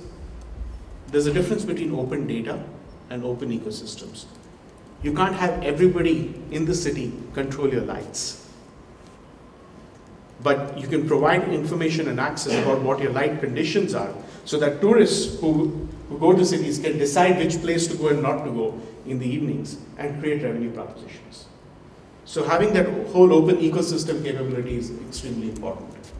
there's 1.07 1.25
a 1.25 1.33
difference 1.33 1.65
between 1.65 1.95
open 1.95 2.27
data 2.27 2.63
and 3.09 3.23
open 3.23 3.49
ecosystems. 3.49 4.25
You 5.01 5.13
can't 5.13 5.35
have 5.35 5.63
everybody 5.63 6.41
in 6.51 6.65
the 6.65 6.75
city 6.75 7.13
control 7.33 7.69
your 7.69 7.83
lights. 7.83 8.47
But 10.41 10.77
you 10.77 10.87
can 10.87 11.07
provide 11.07 11.47
information 11.49 12.07
and 12.07 12.19
access 12.19 12.53
about 12.63 12.81
what 12.81 12.99
your 12.99 13.11
light 13.11 13.39
conditions 13.39 13.93
are 13.93 14.13
so 14.45 14.57
that 14.59 14.79
tourists 14.81 15.39
who 15.39 15.89
who 16.09 16.17
go 16.17 16.33
to 16.33 16.43
cities 16.43 16.79
can 16.79 16.97
decide 16.97 17.37
which 17.37 17.61
place 17.61 17.87
to 17.87 17.95
go 17.95 18.07
and 18.07 18.21
not 18.21 18.43
to 18.43 18.51
go 18.51 18.81
in 19.05 19.19
the 19.19 19.27
evenings 19.27 19.77
and 19.97 20.19
create 20.19 20.41
revenue 20.41 20.71
propositions. 20.71 21.45
So 22.25 22.43
having 22.43 22.73
that 22.73 22.87
whole 23.09 23.31
open 23.31 23.57
ecosystem 23.57 24.23
capability 24.23 24.77
is 24.77 24.91
extremely 25.07 25.49
important. 25.49 26.11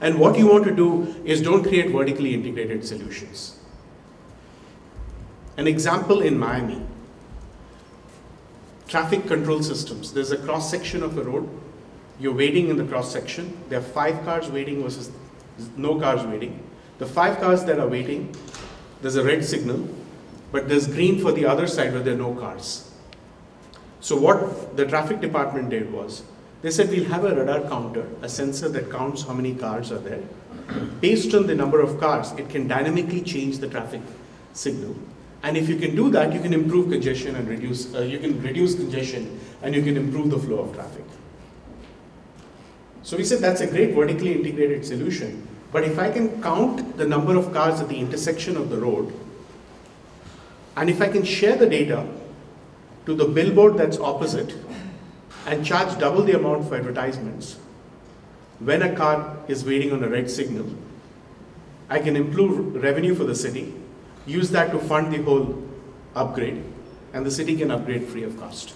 And 0.00 0.18
what 0.18 0.38
you 0.38 0.48
want 0.48 0.64
to 0.64 0.74
do 0.74 1.14
is 1.24 1.42
don't 1.42 1.62
create 1.62 1.90
vertically 1.92 2.34
integrated 2.34 2.84
solutions. 2.84 3.58
An 5.56 5.66
example 5.66 6.22
in 6.22 6.38
Miami, 6.38 6.80
traffic 8.92 9.26
control 9.26 9.62
systems. 9.62 10.12
There's 10.12 10.32
a 10.32 10.36
cross 10.36 10.70
section 10.70 11.02
of 11.02 11.16
a 11.16 11.22
road. 11.22 11.48
You're 12.20 12.34
waiting 12.34 12.68
in 12.68 12.76
the 12.76 12.84
cross 12.84 13.10
section. 13.10 13.56
There 13.70 13.78
are 13.78 13.82
five 13.82 14.22
cars 14.22 14.50
waiting 14.50 14.82
versus 14.82 15.10
no 15.78 15.98
cars 15.98 16.26
waiting. 16.26 16.62
The 16.98 17.06
five 17.06 17.40
cars 17.40 17.64
that 17.64 17.78
are 17.78 17.88
waiting, 17.88 18.36
there's 19.00 19.16
a 19.16 19.24
red 19.24 19.46
signal, 19.46 19.88
but 20.52 20.68
there's 20.68 20.86
green 20.86 21.18
for 21.18 21.32
the 21.32 21.46
other 21.46 21.66
side 21.66 21.94
where 21.94 22.02
there 22.02 22.12
are 22.12 22.18
no 22.18 22.34
cars. 22.34 22.90
So 24.00 24.14
what 24.14 24.76
the 24.76 24.84
traffic 24.84 25.22
department 25.22 25.70
did 25.70 25.90
was, 25.90 26.22
they 26.60 26.70
said 26.70 26.90
we'll 26.90 27.08
have 27.08 27.24
a 27.24 27.34
radar 27.34 27.62
counter, 27.70 28.06
a 28.20 28.28
sensor 28.28 28.68
that 28.68 28.90
counts 28.90 29.22
how 29.22 29.32
many 29.32 29.54
cars 29.54 29.90
are 29.90 30.00
there. 30.00 30.22
Based 31.00 31.32
on 31.32 31.46
the 31.46 31.54
number 31.54 31.80
of 31.80 31.98
cars, 31.98 32.32
it 32.32 32.50
can 32.50 32.68
dynamically 32.68 33.22
change 33.22 33.56
the 33.56 33.68
traffic 33.68 34.02
signal. 34.52 34.94
And 35.42 35.56
if 35.56 35.68
you 35.68 35.76
can 35.76 35.96
do 35.96 36.08
that, 36.10 36.32
you 36.32 36.40
can 36.40 36.52
improve 36.52 36.90
congestion 36.90 37.34
and 37.34 37.48
reduce, 37.48 37.92
uh, 37.94 38.02
you 38.02 38.18
can 38.18 38.40
reduce 38.42 38.76
congestion 38.76 39.40
and 39.62 39.74
you 39.74 39.82
can 39.82 39.96
improve 39.96 40.30
the 40.30 40.38
flow 40.38 40.60
of 40.60 40.74
traffic. 40.74 41.04
So 43.02 43.16
we 43.16 43.24
said 43.24 43.40
that's 43.40 43.60
a 43.60 43.66
great 43.66 43.94
vertically 43.94 44.34
integrated 44.34 44.84
solution. 44.84 45.46
But 45.72 45.84
if 45.84 45.98
I 45.98 46.10
can 46.10 46.40
count 46.42 46.96
the 46.96 47.06
number 47.06 47.36
of 47.36 47.52
cars 47.52 47.80
at 47.80 47.88
the 47.88 47.98
intersection 47.98 48.56
of 48.56 48.70
the 48.70 48.76
road, 48.76 49.12
and 50.76 50.88
if 50.88 51.02
I 51.02 51.08
can 51.08 51.24
share 51.24 51.56
the 51.56 51.68
data 51.68 52.06
to 53.06 53.14
the 53.14 53.24
billboard 53.24 53.76
that's 53.76 53.98
opposite 53.98 54.54
and 55.46 55.66
charge 55.66 55.98
double 55.98 56.22
the 56.22 56.36
amount 56.36 56.68
for 56.68 56.76
advertisements, 56.76 57.56
when 58.60 58.82
a 58.82 58.94
car 58.94 59.36
is 59.48 59.64
waiting 59.64 59.92
on 59.92 60.04
a 60.04 60.08
red 60.08 60.30
signal, 60.30 60.70
I 61.90 61.98
can 61.98 62.14
improve 62.14 62.80
revenue 62.80 63.14
for 63.14 63.24
the 63.24 63.34
city, 63.34 63.74
use 64.26 64.50
that 64.50 64.70
to 64.72 64.78
fund 64.78 65.12
the 65.12 65.22
whole 65.22 65.62
upgrade, 66.14 66.62
and 67.12 67.24
the 67.26 67.30
city 67.30 67.56
can 67.56 67.70
upgrade 67.70 68.04
free 68.04 68.22
of 68.22 68.38
cost. 68.38 68.74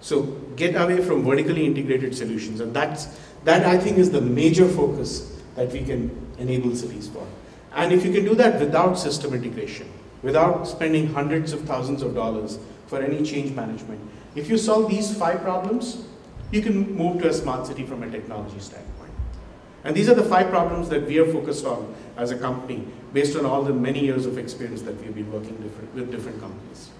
So 0.00 0.22
get 0.56 0.74
away 0.74 1.02
from 1.02 1.24
vertically 1.24 1.66
integrated 1.66 2.16
solutions, 2.16 2.60
and 2.60 2.74
that's, 2.74 3.06
that 3.44 3.66
I 3.66 3.78
think 3.78 3.98
is 3.98 4.10
the 4.10 4.20
major 4.20 4.68
focus 4.68 5.40
that 5.56 5.72
we 5.72 5.84
can 5.84 6.10
enable 6.38 6.74
cities 6.74 7.08
for. 7.08 7.26
And 7.74 7.92
if 7.92 8.04
you 8.04 8.12
can 8.12 8.24
do 8.24 8.34
that 8.36 8.60
without 8.60 8.98
system 8.98 9.34
integration, 9.34 9.90
without 10.22 10.66
spending 10.66 11.12
hundreds 11.12 11.52
of 11.52 11.60
thousands 11.62 12.02
of 12.02 12.14
dollars 12.14 12.58
for 12.86 13.00
any 13.00 13.24
change 13.24 13.54
management, 13.54 14.00
if 14.34 14.48
you 14.48 14.56
solve 14.56 14.90
these 14.90 15.16
five 15.16 15.42
problems, 15.42 16.06
you 16.50 16.62
can 16.62 16.94
move 16.96 17.20
to 17.22 17.28
a 17.28 17.32
smart 17.32 17.66
city 17.66 17.84
from 17.84 18.02
a 18.02 18.10
technology 18.10 18.58
standpoint. 18.58 18.97
And 19.84 19.96
these 19.96 20.08
are 20.08 20.14
the 20.14 20.24
five 20.24 20.50
problems 20.50 20.88
that 20.88 21.06
we 21.06 21.18
are 21.18 21.26
focused 21.26 21.64
on 21.64 21.94
as 22.16 22.30
a 22.30 22.38
company 22.38 22.86
based 23.12 23.36
on 23.36 23.46
all 23.46 23.62
the 23.62 23.72
many 23.72 24.00
years 24.00 24.26
of 24.26 24.36
experience 24.36 24.82
that 24.82 25.00
we've 25.00 25.14
been 25.14 25.32
working 25.32 25.56
different, 25.56 25.94
with 25.94 26.10
different 26.10 26.40
companies. 26.40 26.90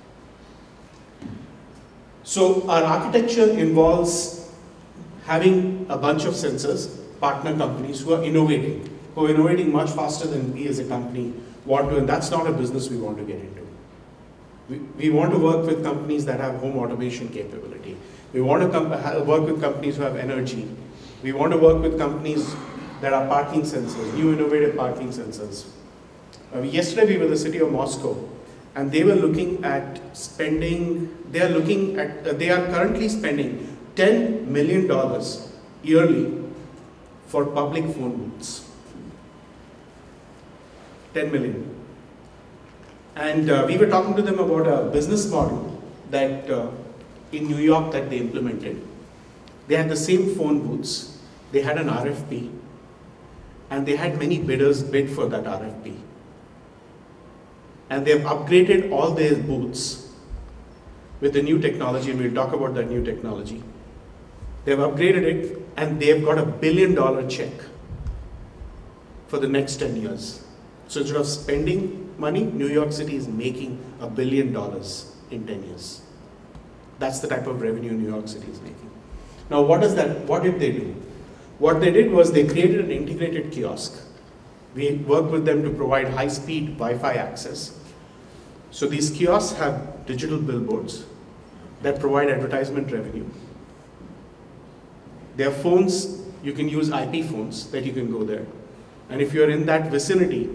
So 2.23 2.69
our 2.69 2.83
architecture 2.83 3.51
involves 3.51 4.51
having 5.25 5.87
a 5.89 5.97
bunch 5.97 6.25
of 6.25 6.35
sensors, 6.35 6.97
partner 7.21 7.57
companies 7.57 8.01
who 8.01 8.15
are 8.15 8.23
innovating, 8.23 8.89
who 9.15 9.27
are 9.27 9.31
innovating 9.31 9.73
much 9.73 9.91
faster 9.91 10.29
than 10.29 10.53
we 10.53 10.69
as 10.69 10.79
a 10.79 10.85
company 10.85 11.35
want 11.65 11.91
to, 11.91 11.99
and 11.99 12.09
that's 12.09 12.31
not 12.31 12.47
a 12.47 12.53
business 12.53 12.89
we 12.89 12.97
want 12.97 13.19
to 13.19 13.25
get 13.25 13.37
into. 13.37 13.67
We, 14.69 14.79
we 14.79 15.11
want 15.11 15.33
to 15.33 15.39
work 15.39 15.67
with 15.67 15.83
companies 15.83 16.25
that 16.27 16.41
have 16.41 16.57
home 16.61 16.77
automation 16.79 17.29
capability. 17.29 17.97
We 18.33 18.41
want 18.41 18.71
to 18.73 19.25
work 19.27 19.47
with 19.47 19.61
companies 19.61 19.97
who 19.97 20.03
have 20.03 20.17
energy. 20.17 20.69
We 21.23 21.33
want 21.33 21.53
to 21.53 21.59
work 21.59 21.83
with 21.83 21.99
companies 21.99 22.55
that 23.01 23.13
are 23.13 23.27
parking 23.27 23.63
sensors, 23.63 24.15
new 24.15 24.33
innovative 24.33 24.77
parking 24.77 25.09
sensors. 25.09 25.67
Uh, 26.55 26.61
yesterday 26.63 27.07
we 27.07 27.17
were 27.19 27.25
in 27.25 27.31
the 27.31 27.37
city 27.37 27.59
of 27.59 27.73
Moscow 27.73 28.17
and 28.75 28.93
they 28.93 29.03
were 29.03 29.15
looking 29.15 29.65
at 29.65 30.01
spending, 30.17 31.17
they 31.33 31.43
are 31.43 31.49
looking 31.49 31.99
at, 31.99 32.27
uh, 32.27 32.33
they 32.33 32.51
are 32.51 32.65
currently 32.67 33.09
spending 33.09 33.77
$10 33.97 34.47
million 34.47 34.89
yearly 35.83 36.45
for 37.27 37.47
public 37.47 37.85
phone 37.85 38.17
booths. 38.17 38.65
10 41.15 41.33
million. 41.33 41.75
And 43.17 43.51
uh, 43.51 43.65
we 43.67 43.77
were 43.77 43.87
talking 43.87 44.15
to 44.15 44.23
them 44.23 44.39
about 44.39 44.69
a 44.69 44.89
business 44.91 45.29
model 45.29 45.83
that 46.11 46.49
uh, 46.49 46.71
in 47.33 47.49
New 47.49 47.57
York 47.57 47.91
that 47.93 48.09
they 48.09 48.19
implemented. 48.19 48.88
They 49.69 49.77
had 49.77 49.89
the 49.89 49.97
same 49.97 50.35
phone 50.35 50.67
booths, 50.67 51.19
they 51.53 51.61
had 51.61 51.79
an 51.79 51.89
RFP, 51.89 52.51
and 53.71 53.87
they 53.87 53.97
had 53.97 54.19
many 54.19 54.39
bidders 54.39 54.83
bid 54.83 55.11
for 55.11 55.27
that 55.27 55.45
RFP. 55.45 55.97
And 57.91 58.07
they've 58.07 58.21
upgraded 58.21 58.91
all 58.91 59.11
their 59.11 59.37
booths 59.37 60.09
with 61.21 61.35
the 61.35 61.43
new 61.43 61.61
technology, 61.61 62.11
and 62.11 62.21
we'll 62.21 62.35
talk 62.35 62.55
about 62.55 62.75
that 62.75 62.91
new 62.91 63.05
technology. 63.05 63.63
They've 64.65 64.79
upgraded 64.79 65.23
it, 65.23 65.63
and 65.77 66.01
they've 66.01 66.25
got 66.25 66.39
a 66.39 66.47
billion 66.47 66.95
dollar 66.95 67.29
check 67.29 67.53
for 69.27 69.39
the 69.39 69.49
next 69.49 69.77
10 69.77 69.97
years. 69.97 70.45
So 70.89 71.01
instead 71.01 71.19
of 71.21 71.27
spending 71.27 72.15
money, 72.19 72.45
New 72.45 72.69
York 72.69 72.93
City 72.93 73.17
is 73.17 73.29
making 73.29 73.79
a 74.01 74.09
billion 74.09 74.53
dollars 74.53 75.15
in 75.31 75.47
10 75.47 75.65
years. 75.65 76.01
That's 76.99 77.21
the 77.21 77.29
type 77.29 77.47
of 77.47 77.61
revenue 77.61 77.93
New 77.93 78.09
York 78.09 78.29
City 78.29 78.51
is 78.51 78.61
making. 78.63 78.88
Now, 79.51 79.63
what 79.63 79.81
does 79.81 79.95
that? 79.95 80.21
What 80.27 80.43
did 80.43 80.61
they 80.61 80.73
do? 80.73 80.95
What 81.59 81.81
they 81.81 81.91
did 81.91 82.11
was 82.11 82.33
they 82.33 82.47
created 82.47 82.81
an 82.81 82.91
integrated 82.91 83.51
kiosk. 83.51 84.01
We 84.75 84.95
worked 84.95 85.31
with 85.31 85.45
them 85.45 85.63
to 85.63 85.71
provide 85.71 86.09
high-speed 86.09 86.79
Wi-Fi 86.79 87.15
access. 87.15 87.79
So 88.71 88.87
these 88.87 89.11
kiosks 89.11 89.59
have 89.59 90.07
digital 90.07 90.39
billboards 90.39 91.05
that 91.83 91.99
provide 91.99 92.29
advertisement 92.29 92.93
revenue. 92.93 93.29
Their 95.37 95.51
phones, 95.51 96.23
you 96.43 96.53
can 96.53 96.69
use 96.69 96.91
IP 96.91 97.25
phones 97.25 97.71
that 97.71 97.85
you 97.85 97.93
can 97.93 98.11
go 98.11 98.25
there. 98.25 98.47
And 99.09 99.23
if 99.23 99.33
you're 99.33 99.51
in 99.51 99.67
that 99.67 99.91
vicinity, 99.91 100.51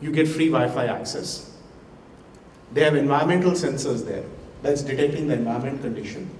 you 0.00 0.12
get 0.12 0.28
free 0.28 0.48
Wi-Fi 0.48 0.86
access. 0.86 1.56
They 2.72 2.84
have 2.84 2.94
environmental 2.94 3.52
sensors 3.52 4.06
there 4.06 4.24
that's 4.62 4.82
detecting 4.82 5.28
the 5.28 5.34
environment 5.34 5.82
condition 5.82 6.30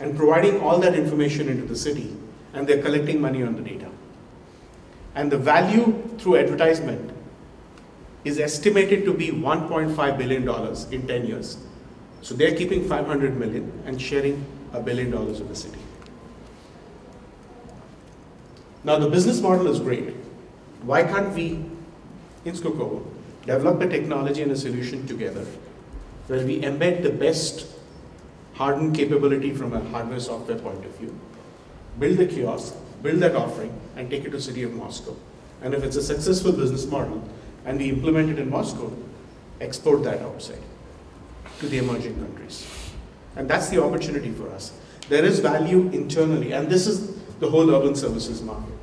and 0.00 0.16
providing 0.16 0.60
all 0.60 0.78
that 0.80 0.94
information 0.94 1.48
into 1.48 1.66
the 1.66 1.76
city 1.76 2.16
and 2.54 2.66
they're 2.66 2.82
collecting 2.82 3.20
money 3.20 3.42
on 3.42 3.54
the 3.54 3.62
data. 3.62 3.88
And 5.14 5.30
the 5.30 5.38
value 5.38 6.02
through 6.18 6.36
advertisement 6.38 7.12
is 8.24 8.38
estimated 8.38 9.04
to 9.04 9.14
be 9.14 9.28
$1.5 9.28 10.18
billion 10.18 10.92
in 10.92 11.06
10 11.06 11.26
years. 11.26 11.58
So 12.22 12.34
they're 12.34 12.56
keeping 12.56 12.88
500 12.88 13.36
million 13.36 13.82
and 13.86 14.00
sharing 14.00 14.44
a 14.72 14.80
billion 14.80 15.10
dollars 15.10 15.38
with 15.38 15.48
the 15.48 15.56
city. 15.56 15.78
Now 18.84 18.98
the 18.98 19.08
business 19.08 19.40
model 19.40 19.66
is 19.68 19.80
great. 19.80 20.14
Why 20.82 21.02
can't 21.02 21.34
we, 21.34 21.64
in 22.44 22.54
Skolkovo, 22.54 23.04
develop 23.46 23.80
a 23.80 23.88
technology 23.88 24.42
and 24.42 24.52
a 24.52 24.56
solution 24.56 25.06
together 25.06 25.46
where 26.26 26.44
we 26.46 26.60
embed 26.60 27.02
the 27.02 27.10
best 27.10 27.66
hardened 28.60 28.94
capability 28.94 29.54
from 29.54 29.72
a 29.72 29.80
hardware 29.88 30.20
software 30.20 30.58
point 30.58 30.84
of 30.84 30.94
view, 30.96 31.18
build 31.98 32.18
the 32.18 32.26
kiosk, 32.26 32.74
build 33.02 33.18
that 33.20 33.34
offering, 33.34 33.72
and 33.96 34.10
take 34.10 34.26
it 34.26 34.32
to 34.32 34.40
city 34.40 34.62
of 34.62 34.74
Moscow. 34.74 35.16
And 35.62 35.72
if 35.72 35.82
it's 35.82 35.96
a 35.96 36.02
successful 36.02 36.52
business 36.52 36.84
model 36.84 37.26
and 37.64 37.78
we 37.78 37.88
implement 37.88 38.28
it 38.28 38.38
in 38.38 38.50
Moscow, 38.50 38.92
export 39.62 40.02
that 40.04 40.20
outside 40.20 40.62
to 41.60 41.68
the 41.68 41.78
emerging 41.78 42.16
countries. 42.16 42.68
And 43.34 43.48
that's 43.48 43.70
the 43.70 43.82
opportunity 43.82 44.30
for 44.30 44.50
us. 44.50 44.72
There 45.08 45.24
is 45.24 45.40
value 45.40 45.88
internally, 45.88 46.52
and 46.52 46.68
this 46.68 46.86
is 46.86 47.16
the 47.38 47.48
whole 47.48 47.74
urban 47.74 47.94
services 47.94 48.42
market. 48.42 48.74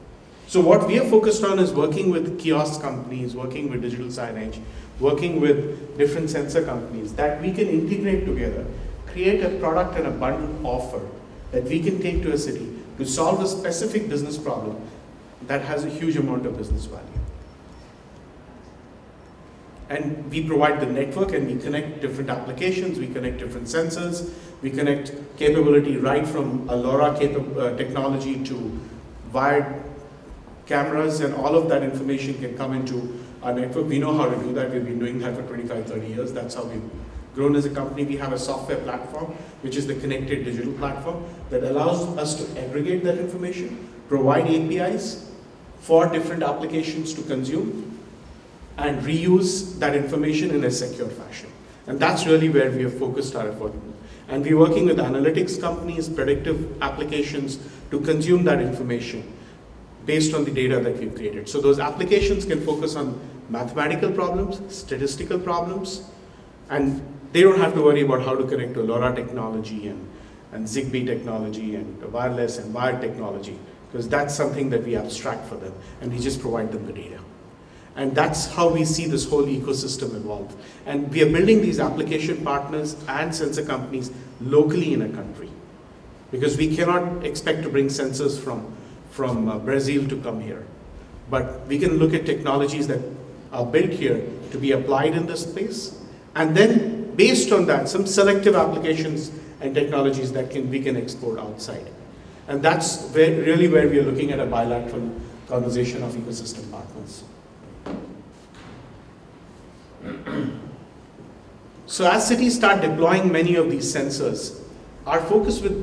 So 0.48 0.60
what 0.60 0.88
we 0.88 0.98
are 1.00 1.08
focused 1.08 1.44
on 1.44 1.60
is 1.60 1.72
working 1.72 2.10
with 2.10 2.40
kiosk 2.40 2.82
companies, 2.82 3.36
working 3.36 3.70
with 3.70 3.84
digital 3.84 4.08
signage, 4.08 4.60
working 5.00 5.40
with 5.40 5.98
different 6.00 6.32
sensor 6.32 6.66
companies 6.66 7.14
that 7.14 7.40
we 7.42 7.52
can 7.52 7.68
integrate 7.68 8.26
together, 8.26 8.66
create 9.18 9.44
a 9.44 9.50
product 9.60 9.98
and 9.98 10.06
a 10.06 10.12
bundle 10.12 10.68
offer 10.68 11.02
that 11.52 11.64
we 11.64 11.82
can 11.82 12.00
take 12.00 12.22
to 12.22 12.32
a 12.34 12.38
city 12.38 12.68
to 12.98 13.06
solve 13.06 13.42
a 13.42 13.48
specific 13.48 14.08
business 14.08 14.38
problem 14.38 14.80
that 15.48 15.62
has 15.62 15.86
a 15.86 15.90
huge 15.90 16.18
amount 16.18 16.46
of 16.46 16.56
business 16.58 16.86
value. 16.86 17.22
And 19.90 20.30
we 20.30 20.44
provide 20.46 20.82
the 20.82 20.86
network 20.86 21.32
and 21.32 21.48
we 21.48 21.56
connect 21.58 22.02
different 22.02 22.30
applications, 22.30 23.00
we 23.00 23.08
connect 23.08 23.40
different 23.40 23.68
sensors, 23.68 24.32
we 24.62 24.70
connect 24.70 25.14
capability 25.38 25.98
right 25.98 26.28
from 26.28 26.70
a 26.70 26.74
LoRa 26.74 27.12
uh, 27.16 27.78
technology 27.78 28.44
to 28.44 28.80
wired 29.32 29.84
cameras 30.68 31.22
and 31.22 31.34
all 31.34 31.56
of 31.56 31.70
that 31.70 31.82
information 31.82 32.36
can 32.36 32.56
come 32.56 32.74
into 32.74 33.18
our 33.42 33.54
network. 33.54 33.88
We 33.88 33.98
know 33.98 34.16
how 34.16 34.30
to 34.30 34.38
do 34.38 34.54
that. 34.54 34.72
We've 34.72 34.86
been 34.86 35.00
doing 35.00 35.20
that 35.20 35.36
for 35.36 35.44
25, 35.44 35.88
30 35.88 36.08
years. 36.08 36.34
That's 36.34 36.54
how 36.54 36.66
we've 36.66 36.92
grown 37.38 37.56
as 37.56 37.66
a 37.66 37.70
company, 37.70 38.04
we 38.04 38.18
have 38.18 38.34
a 38.34 38.40
software 38.40 38.80
platform, 38.80 39.26
which 39.62 39.76
is 39.76 39.86
the 39.86 39.94
connected 39.96 40.44
digital 40.44 40.74
platform, 40.74 41.24
that 41.52 41.64
allows 41.64 42.06
us 42.18 42.34
to 42.34 42.60
aggregate 42.60 43.04
that 43.04 43.20
information, 43.20 43.88
provide 44.10 44.48
APIs 44.48 45.32
for 45.80 46.08
different 46.10 46.42
applications 46.42 47.14
to 47.14 47.22
consume, 47.22 48.00
and 48.78 49.02
reuse 49.04 49.78
that 49.78 49.96
information 49.96 50.50
in 50.50 50.64
a 50.64 50.72
secure 50.72 51.08
fashion. 51.10 51.50
And 51.86 52.00
that's 52.00 52.26
really 52.26 52.50
where 52.50 52.72
we 52.72 52.82
have 52.84 52.98
focused 52.98 53.36
our 53.36 53.50
effort. 53.50 53.74
And 54.30 54.44
we're 54.44 54.58
working 54.58 54.88
with 54.88 54.98
analytics 54.98 55.62
companies, 55.62 56.10
predictive 56.10 56.82
applications 56.82 57.60
to 57.92 58.00
consume 58.02 58.44
that 58.46 58.60
information 58.60 59.32
based 60.06 60.34
on 60.34 60.44
the 60.44 60.52
data 60.52 60.80
that 60.80 60.98
we've 60.98 61.14
created. 61.14 61.48
So 61.48 61.62
those 61.62 61.80
applications 61.80 62.46
can 62.46 62.66
focus 62.66 62.96
on 62.96 63.20
mathematical 63.50 64.12
problems, 64.12 64.60
statistical 64.76 65.40
problems, 65.40 66.04
and 66.70 67.02
they 67.32 67.42
don't 67.42 67.60
have 67.60 67.74
to 67.74 67.82
worry 67.82 68.02
about 68.02 68.24
how 68.24 68.36
to 68.36 68.46
connect 68.46 68.74
to 68.76 68.82
LoRa 68.82 69.16
technology 69.16 69.88
and, 69.88 70.08
and 70.52 70.66
ZigBee 70.66 71.06
technology 71.06 71.76
and 71.76 72.12
wireless 72.12 72.58
and 72.58 72.74
wired 72.74 73.02
technology, 73.02 73.58
because 73.92 74.08
that's 74.08 74.36
something 74.36 74.70
that 74.70 74.84
we 74.84 74.96
abstract 74.96 75.48
for 75.48 75.56
them, 75.56 75.74
and 76.02 76.12
we 76.12 76.20
just 76.20 76.40
provide 76.40 76.72
them 76.72 76.86
the 76.86 76.94
data. 76.94 77.20
And 77.96 78.14
that's 78.14 78.46
how 78.46 78.70
we 78.70 78.86
see 78.86 79.08
this 79.08 79.28
whole 79.28 79.46
ecosystem 79.46 80.16
evolve. 80.16 80.56
And 80.86 81.12
we 81.12 81.24
are 81.24 81.32
building 81.32 81.62
these 81.62 81.80
application 81.80 82.44
partners 82.44 82.96
and 83.08 83.34
sensor 83.34 83.66
companies 83.66 84.12
locally 84.40 84.94
in 84.94 85.02
a 85.02 85.10
country. 85.10 85.50
Because 86.30 86.58
we 86.58 86.76
cannot 86.76 87.26
expect 87.26 87.64
to 87.64 87.70
bring 87.70 87.88
sensors 87.88 88.40
from, 88.40 88.72
from 89.10 89.50
uh, 89.50 89.58
Brazil 89.58 90.08
to 90.10 90.18
come 90.22 90.42
here. 90.42 90.68
But 91.32 91.66
we 91.66 91.80
can 91.80 91.98
look 91.98 92.14
at 92.14 92.28
technologies 92.28 92.86
that 92.88 93.02
are 93.52 93.66
built 93.66 93.90
here 93.90 94.22
to 94.52 94.60
be 94.60 94.74
applied 94.74 95.16
in 95.16 95.26
this 95.26 95.50
space. 95.50 95.97
And 96.38 96.56
then, 96.56 97.16
based 97.16 97.52
on 97.52 97.66
that, 97.66 97.90
some 97.90 98.06
selective 98.06 98.56
applications 98.56 99.32
and 99.60 99.74
technologies 99.74 100.32
that 100.34 100.52
can, 100.52 100.70
we 100.70 100.80
can 100.80 100.96
export 100.96 101.40
outside. 101.40 101.88
And 102.48 102.62
that's 102.62 103.10
where, 103.10 103.42
really 103.42 103.68
where 103.68 103.90
we 103.90 103.98
are 103.98 104.04
looking 104.04 104.32
at 104.32 104.40
a 104.40 104.46
bilateral 104.46 105.12
conversation 105.48 106.04
of 106.04 106.14
ecosystem 106.14 106.72
partners. 106.72 107.24
So 111.90 112.06
as 112.06 112.28
cities 112.28 112.54
start 112.54 112.82
deploying 112.82 113.32
many 113.32 113.56
of 113.56 113.72
these 113.72 113.96
sensors, 113.96 114.60
our 115.06 115.22
focus 115.22 115.62
with 115.62 115.74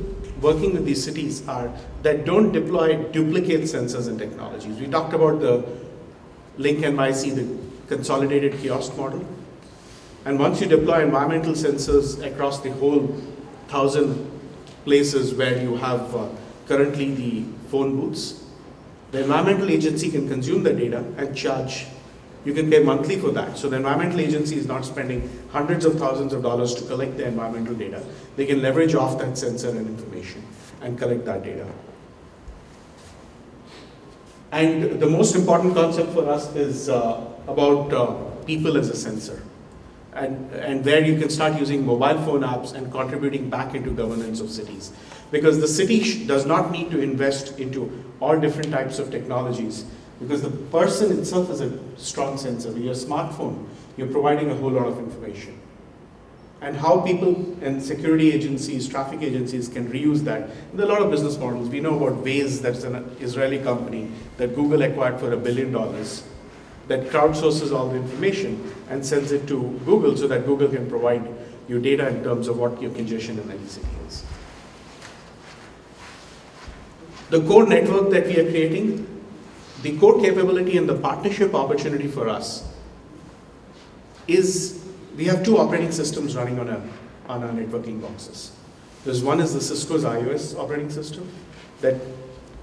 working 0.43 0.75
with 0.75 0.85
these 0.85 1.03
cities 1.03 1.49
are 1.49 1.73
that 2.03 2.27
don't 2.27 2.53
deploy 2.53 3.03
duplicate 3.05 3.63
sensors 3.63 4.07
and 4.07 4.19
technologies. 4.19 4.79
We 4.79 4.87
talked 4.87 5.15
about 5.15 5.41
the 5.41 5.65
Link 6.59 6.81
NYC, 6.81 7.35
the 7.35 7.49
consolidated 7.89 8.61
kiosk 8.61 8.95
model. 8.99 9.27
And 10.25 10.39
once 10.39 10.61
you 10.61 10.67
deploy 10.67 11.03
environmental 11.03 11.53
sensors 11.53 12.25
across 12.25 12.61
the 12.61 12.71
whole 12.73 13.15
thousand 13.69 14.31
places 14.85 15.35
where 15.35 15.61
you 15.61 15.77
have 15.77 16.15
uh, 16.15 16.29
currently 16.67 17.15
the 17.15 17.45
phone 17.69 18.01
booths, 18.01 18.45
the 19.11 19.23
environmental 19.23 19.71
agency 19.71 20.11
can 20.11 20.29
consume 20.29 20.63
the 20.63 20.73
data 20.73 21.05
and 21.19 21.37
charge 21.37 21.87
you 22.45 22.53
can 22.53 22.71
pay 22.71 22.83
monthly 22.83 23.17
for 23.17 23.31
that. 23.31 23.57
So 23.57 23.69
the 23.69 23.77
environmental 23.77 24.21
agency 24.21 24.57
is 24.57 24.67
not 24.67 24.85
spending 24.85 25.47
hundreds 25.51 25.85
of 25.85 25.99
thousands 25.99 26.33
of 26.33 26.43
dollars 26.43 26.75
to 26.75 26.85
collect 26.85 27.17
the 27.17 27.27
environmental 27.27 27.75
data. 27.75 28.03
They 28.37 28.45
can 28.45 28.61
leverage 28.61 28.95
off 28.95 29.19
that 29.19 29.39
sensor 29.39 29.71
and 29.71 29.87
information 29.87 30.45
and 30.83 30.99
collect 30.99 31.25
that 31.25 31.43
data. 31.43 31.67
And 34.53 35.01
the 35.01 35.07
most 35.07 35.35
important 35.35 35.75
concept 35.75 36.13
for 36.13 36.29
us 36.29 36.55
is 36.55 36.89
uh, 36.89 37.27
about 37.49 37.93
uh, 37.93 38.13
people 38.45 38.77
as 38.77 38.91
a 38.91 38.97
sensor. 38.97 39.43
And, 40.15 40.53
and 40.53 40.85
where 40.85 41.05
you 41.05 41.19
can 41.19 41.29
start 41.29 41.59
using 41.59 41.85
mobile 41.85 42.23
phone 42.25 42.43
apps 42.43 42.73
and 42.73 42.91
contributing 42.93 43.51
back 43.51 43.75
into 43.75 43.91
governance 43.91 44.41
of 44.41 44.49
cities. 44.49 44.93
Because 45.33 45.61
the 45.61 45.67
city 45.67 46.25
does 46.25 46.47
not 46.47 46.71
need 46.71 46.93
to 46.93 47.01
invest 47.01 47.59
into 47.59 48.05
all 48.21 48.39
different 48.39 48.71
types 48.71 49.01
of 49.01 49.11
technologies 49.11 49.85
because 50.21 50.43
the 50.43 50.51
person 50.51 51.19
itself 51.19 51.51
is 51.51 51.61
a 51.61 51.79
strong 51.97 52.39
sensor. 52.39 52.69
With 52.69 52.83
your 52.83 52.95
smartphone, 52.95 53.67
you're 53.97 54.09
providing 54.09 54.51
a 54.51 54.55
whole 54.55 54.71
lot 54.71 54.87
of 54.87 54.99
information. 54.99 55.59
And 56.61 56.77
how 56.77 57.01
people 57.01 57.59
and 57.61 57.83
security 57.83 58.33
agencies, 58.33 58.89
traffic 58.89 59.21
agencies 59.21 59.69
can 59.69 59.93
reuse 59.93 60.21
that. 60.21 60.49
There 60.75 60.87
are 60.87 60.89
a 60.89 60.93
lot 60.93 61.03
of 61.03 61.11
business 61.11 61.37
models. 61.37 61.69
We 61.69 61.81
know 61.81 61.97
about 61.97 62.25
Waze, 62.25 62.63
that's 62.63 62.85
an 62.85 63.17
Israeli 63.21 63.59
company 63.59 64.11
that 64.39 64.55
Google 64.55 64.83
acquired 64.83 65.21
for 65.21 65.33
a 65.33 65.37
billion 65.37 65.73
dollars, 65.73 66.25
that 66.89 67.09
crowdsources 67.09 67.75
all 67.75 67.89
the 67.89 67.97
information 67.97 68.73
and 68.91 69.05
sends 69.05 69.33
it 69.33 69.47
to 69.49 69.81
Google 69.85 70.17
so 70.17 70.27
that 70.29 70.45
Google 70.45 70.69
can 70.69 70.89
provide 70.89 71.27
you 71.69 71.81
data 71.81 72.09
in 72.09 72.23
terms 72.23 72.49
of 72.49 72.59
what 72.59 72.81
your 72.81 72.91
congestion 72.91 73.39
any 73.51 73.67
city 73.67 73.87
is. 74.07 74.25
The 77.31 77.43
core 77.43 77.67
network 77.67 78.11
that 78.11 78.27
we 78.27 78.39
are 78.39 78.51
creating 78.51 79.07
the 79.83 79.99
core 79.99 80.21
capability 80.21 80.77
and 80.77 80.89
the 80.89 80.97
partnership 80.97 81.55
opportunity 81.55 82.07
for 82.07 82.29
us 82.29 82.67
is 84.27 84.85
we 85.17 85.25
have 85.27 85.45
two 85.45 85.59
operating 85.59 85.93
systems 85.93 86.37
running 86.37 86.59
on, 86.59 86.69
a, 86.69 86.83
on 87.29 87.43
our 87.43 87.51
networking 87.51 88.01
boxes. 88.01 88.53
There's 89.05 89.23
one 89.23 89.41
is 89.41 89.53
the 89.53 89.61
Cisco's 89.61 90.05
IOS 90.05 90.59
operating 90.59 90.91
system 90.91 91.29
that 91.81 91.97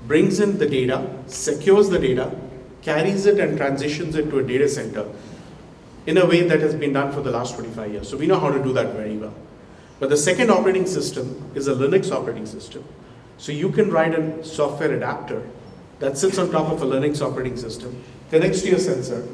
brings 0.08 0.40
in 0.40 0.58
the 0.58 0.68
data, 0.68 1.16
secures 1.28 1.90
the 1.90 2.00
data, 2.00 2.36
carries 2.82 3.26
it 3.26 3.40
and 3.40 3.58
transitions 3.58 4.16
it 4.16 4.30
to 4.30 4.40
a 4.40 4.44
data 4.44 4.68
center 4.68 5.08
in 6.06 6.18
a 6.18 6.26
way 6.26 6.42
that 6.42 6.60
has 6.60 6.74
been 6.74 6.94
done 6.94 7.12
for 7.12 7.22
the 7.22 7.32
last 7.32 7.56
25 7.56 7.92
years. 7.92 8.10
So 8.10 8.18
we 8.18 8.28
know 8.28 8.40
how 8.40 8.52
to 8.52 8.62
do 8.64 8.74
that 8.74 8.94
very 8.94 9.18
well. 9.18 9.34
But 10.00 10.10
the 10.10 10.18
second 10.18 10.50
operating 10.50 10.88
system 10.88 11.52
is 11.54 11.68
a 11.68 11.76
Linux 11.76 12.12
operating 12.12 12.48
system. 12.48 12.84
So 13.38 13.52
you 13.52 13.70
can 13.70 13.92
write 13.92 14.18
a 14.18 14.44
software 14.44 14.92
adapter 14.94 15.48
that 16.00 16.18
sits 16.18 16.40
on 16.40 16.52
top 16.52 16.72
of 16.72 16.82
a 16.82 16.86
Linux 16.86 17.22
operating 17.22 17.56
system, 17.56 18.04
connects 18.32 18.62
to 18.64 18.70
your 18.70 18.80
sensor, 18.80 19.28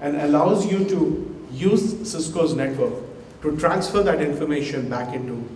and 0.00 0.16
allows 0.16 0.70
you 0.70 0.84
to 0.90 1.46
use 1.50 2.10
Cisco's 2.10 2.54
network 2.54 2.92
to 3.42 3.56
transfer 3.56 4.02
that 4.02 4.20
information 4.20 4.90
back 4.90 5.14
into, 5.14 5.48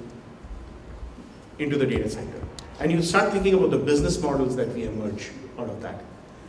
into 1.59 1.76
the 1.76 1.87
data 1.87 2.09
center. 2.09 2.40
And 2.80 2.90
you 2.90 3.02
start 3.02 3.33
thinking 3.33 3.54
about 3.54 3.70
the 3.70 3.78
business 3.78 4.20
models 4.20 4.57
that 4.57 4.68
we 4.74 4.85
emerge 4.85 5.30
out 5.59 5.68
of 5.68 5.83
that. 5.83 6.02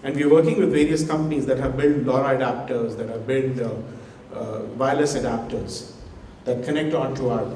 And 0.06 0.16
we're 0.16 0.30
working 0.30 0.60
with 0.60 0.72
various 0.72 1.06
companies 1.06 1.48
that 1.48 1.58
have 1.58 1.78
built 1.78 2.06
LoRa 2.06 2.38
adapters, 2.38 2.96
that 2.98 3.10
have 3.10 3.26
built 3.26 3.60
uh, 3.60 4.38
uh, 4.38 4.60
wireless 4.78 5.16
adapters 5.16 5.94
that 6.44 6.64
connect 6.64 6.94
onto 6.94 7.30
our 7.30 7.52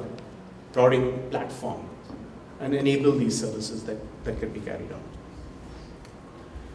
routing 0.74 1.30
platform 1.30 1.88
and 2.58 2.74
enable 2.74 3.12
these 3.12 3.40
services 3.40 3.84
that, 3.84 3.98
that 4.24 4.40
can 4.40 4.52
be 4.52 4.58
carried 4.58 4.90
on. 4.90 5.00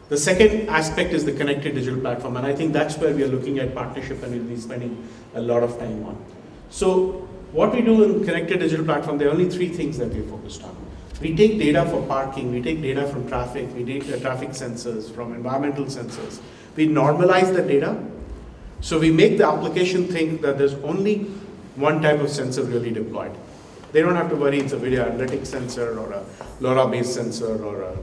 The 0.07 0.15
second 0.15 0.69
aspect 0.69 1.11
is 1.11 1.25
the 1.25 1.33
connected 1.33 1.75
digital 1.75 1.99
platform, 1.99 2.37
and 2.37 2.47
I 2.47 2.55
think 2.55 2.71
that's 2.71 2.97
where 2.97 3.13
we 3.13 3.23
are 3.23 3.27
looking 3.27 3.59
at 3.59 3.75
partnership 3.75 4.23
and 4.23 4.31
we'll 4.33 4.43
be 4.43 4.55
spending 4.55 5.05
a 5.33 5.41
lot 5.41 5.61
of 5.61 5.77
time 5.77 6.05
on. 6.05 6.23
So 6.69 7.27
what 7.51 7.75
we 7.75 7.81
do 7.81 8.01
in 8.01 8.23
connected 8.23 8.61
digital 8.61 8.85
platform, 8.85 9.17
there 9.17 9.27
are 9.27 9.31
only 9.31 9.49
three 9.49 9.67
things 9.67 9.97
that 9.97 10.07
we're 10.07 10.23
focused 10.23 10.63
on. 10.63 10.84
We 11.21 11.35
take 11.35 11.57
data 11.57 11.85
for 11.85 12.05
parking, 12.05 12.51
we 12.51 12.61
take 12.61 12.81
data 12.81 13.07
from 13.07 13.27
traffic, 13.27 13.73
we 13.73 13.85
take 13.85 14.05
the 14.05 14.19
traffic 14.19 14.49
sensors, 14.49 15.09
from 15.13 15.33
environmental 15.33 15.85
sensors. 15.85 16.41
We 16.75 16.87
normalize 16.87 17.53
the 17.55 17.61
data, 17.61 17.97
so 18.81 18.99
we 18.99 19.11
make 19.11 19.37
the 19.37 19.47
application 19.47 20.07
think 20.07 20.41
that 20.41 20.57
there's 20.57 20.73
only 20.75 21.23
one 21.75 22.01
type 22.01 22.19
of 22.19 22.29
sensor 22.29 22.63
really 22.63 22.91
deployed. 22.91 23.31
They 23.93 24.01
don't 24.01 24.15
have 24.15 24.29
to 24.29 24.35
worry 24.35 24.59
it's 24.59 24.73
a 24.73 24.77
video 24.77 25.09
analytics 25.09 25.47
sensor 25.47 25.97
or 25.97 26.11
a 26.11 26.25
LoRa-based 26.59 27.13
sensor 27.13 27.63
or 27.63 27.81
a 27.83 27.97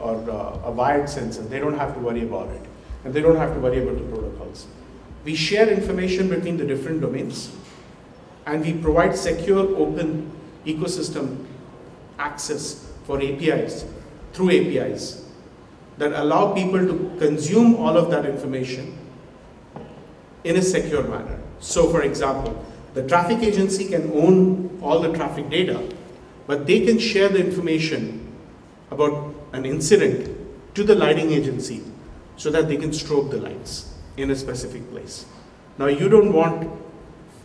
or 0.00 0.30
uh, 0.30 0.68
a 0.68 0.70
wired 0.70 1.08
sensor. 1.08 1.42
They 1.42 1.58
don't 1.58 1.78
have 1.78 1.94
to 1.94 2.00
worry 2.00 2.22
about 2.22 2.50
it. 2.50 2.62
And 3.04 3.12
they 3.12 3.20
don't 3.20 3.36
have 3.36 3.54
to 3.54 3.60
worry 3.60 3.82
about 3.82 3.98
the 3.98 4.04
protocols. 4.04 4.66
We 5.24 5.34
share 5.34 5.68
information 5.68 6.28
between 6.28 6.56
the 6.56 6.66
different 6.66 7.00
domains 7.00 7.54
and 8.46 8.62
we 8.62 8.74
provide 8.74 9.16
secure 9.16 9.64
open 9.76 10.30
ecosystem 10.66 11.46
access 12.18 12.90
for 13.04 13.20
APIs, 13.20 13.84
through 14.32 14.50
APIs 14.50 15.24
that 15.98 16.12
allow 16.12 16.52
people 16.52 16.80
to 16.80 17.16
consume 17.18 17.76
all 17.76 17.96
of 17.96 18.10
that 18.10 18.26
information 18.26 18.98
in 20.42 20.56
a 20.56 20.62
secure 20.62 21.02
manner. 21.04 21.40
So 21.60 21.90
for 21.90 22.02
example, 22.02 22.64
the 22.94 23.06
traffic 23.06 23.38
agency 23.38 23.88
can 23.88 24.10
own 24.12 24.78
all 24.82 25.00
the 25.00 25.12
traffic 25.12 25.50
data, 25.50 25.88
but 26.46 26.66
they 26.66 26.84
can 26.84 26.98
share 26.98 27.28
the 27.28 27.38
information 27.38 28.32
about 28.90 29.34
an 29.52 29.64
incident 29.64 30.30
to 30.74 30.84
the 30.84 30.94
lighting 30.94 31.32
agency 31.32 31.82
so 32.36 32.50
that 32.50 32.68
they 32.68 32.76
can 32.76 32.90
strobe 32.90 33.30
the 33.30 33.38
lights 33.38 33.94
in 34.16 34.30
a 34.30 34.36
specific 34.36 34.88
place. 34.90 35.24
Now 35.78 35.86
you 35.86 36.08
don't 36.08 36.32
want 36.32 36.68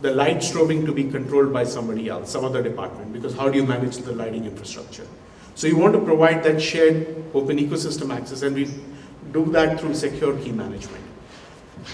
the 0.00 0.10
light 0.10 0.38
strobing 0.38 0.86
to 0.86 0.92
be 0.92 1.04
controlled 1.04 1.52
by 1.52 1.64
somebody 1.64 2.08
else, 2.08 2.30
some 2.30 2.44
other 2.44 2.62
department, 2.62 3.12
because 3.12 3.36
how 3.36 3.48
do 3.48 3.58
you 3.58 3.66
manage 3.66 3.98
the 3.98 4.12
lighting 4.12 4.44
infrastructure? 4.44 5.06
So 5.54 5.66
you 5.66 5.76
want 5.76 5.94
to 5.94 6.00
provide 6.00 6.42
that 6.44 6.60
shared 6.60 7.22
open 7.34 7.58
ecosystem 7.58 8.14
access 8.14 8.42
and 8.42 8.56
we 8.56 8.70
do 9.32 9.44
that 9.52 9.78
through 9.80 9.94
secure 9.94 10.36
key 10.38 10.52
management. 10.52 11.04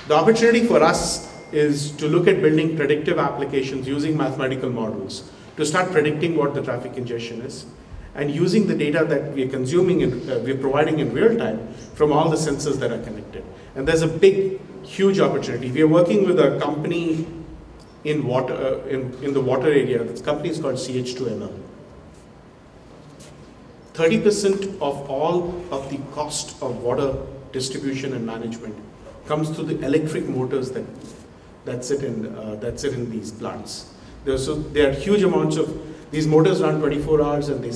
The 0.09 0.15
opportunity 0.15 0.67
for 0.67 0.83
us 0.83 1.33
is 1.53 1.91
to 1.93 2.09
look 2.09 2.29
at 2.29 2.43
building 2.43 2.77
predictive 2.77 3.19
applications 3.19 3.87
using 3.87 4.17
mathematical 4.17 4.71
models 4.71 5.31
to 5.57 5.65
start 5.65 5.91
predicting 5.91 6.37
what 6.37 6.55
the 6.55 6.63
traffic 6.63 6.95
congestion 6.95 7.41
is 7.43 7.67
and 8.15 8.35
using 8.35 8.67
the 8.67 8.75
data 8.75 9.05
that 9.05 9.33
we 9.33 9.45
are 9.45 9.49
consuming 9.49 10.03
and 10.03 10.31
uh, 10.31 10.39
we 10.39 10.53
are 10.53 10.59
providing 10.59 11.01
in 11.01 11.13
real 11.13 11.37
time 11.37 11.69
from 11.95 12.13
all 12.13 12.31
the 12.31 12.37
sensors 12.37 12.79
that 12.79 12.91
are 12.91 13.03
connected. 13.03 13.45
And 13.75 13.87
there's 13.87 14.03
a 14.03 14.09
big, 14.09 14.61
huge 14.83 15.21
opportunity. 15.21 15.71
We 15.71 15.83
are 15.83 15.89
working 15.89 16.25
with 16.25 16.41
a 16.41 16.59
company 16.59 17.27
in 18.07 18.25
water 18.25 18.55
uh, 18.55 18.89
in, 18.89 19.13
in 19.23 19.35
the 19.35 19.41
water 19.41 19.67
area. 19.67 20.03
This 20.05 20.23
company 20.23 20.51
is 20.51 20.61
called 20.61 20.77
CH2M 20.77 21.39
Hill. 21.39 21.53
30% 23.95 24.75
of 24.81 25.11
all 25.11 25.65
of 25.73 25.91
the 25.91 25.99
cost 26.15 26.63
of 26.63 26.83
water 26.83 27.17
distribution 27.53 28.13
and 28.13 28.25
management 28.25 28.77
comes 29.27 29.49
through 29.51 29.65
the 29.65 29.85
electric 29.85 30.29
motors 30.29 30.71
that, 30.71 30.85
that, 31.65 31.85
sit, 31.85 32.05
in, 32.05 32.27
uh, 32.37 32.55
that 32.57 32.79
sit 32.79 32.93
in 32.93 33.11
these 33.11 33.33
plants. 33.33 33.93
There, 34.25 34.39
so 34.39 34.55
there 34.55 34.91
are 34.91 34.93
huge 34.93 35.23
amounts 35.23 35.57
of, 35.57 36.11
these 36.13 36.27
motors 36.27 36.61
run 36.61 36.79
24 36.79 37.23
hours 37.23 37.49
and 37.49 37.65
they, 37.65 37.73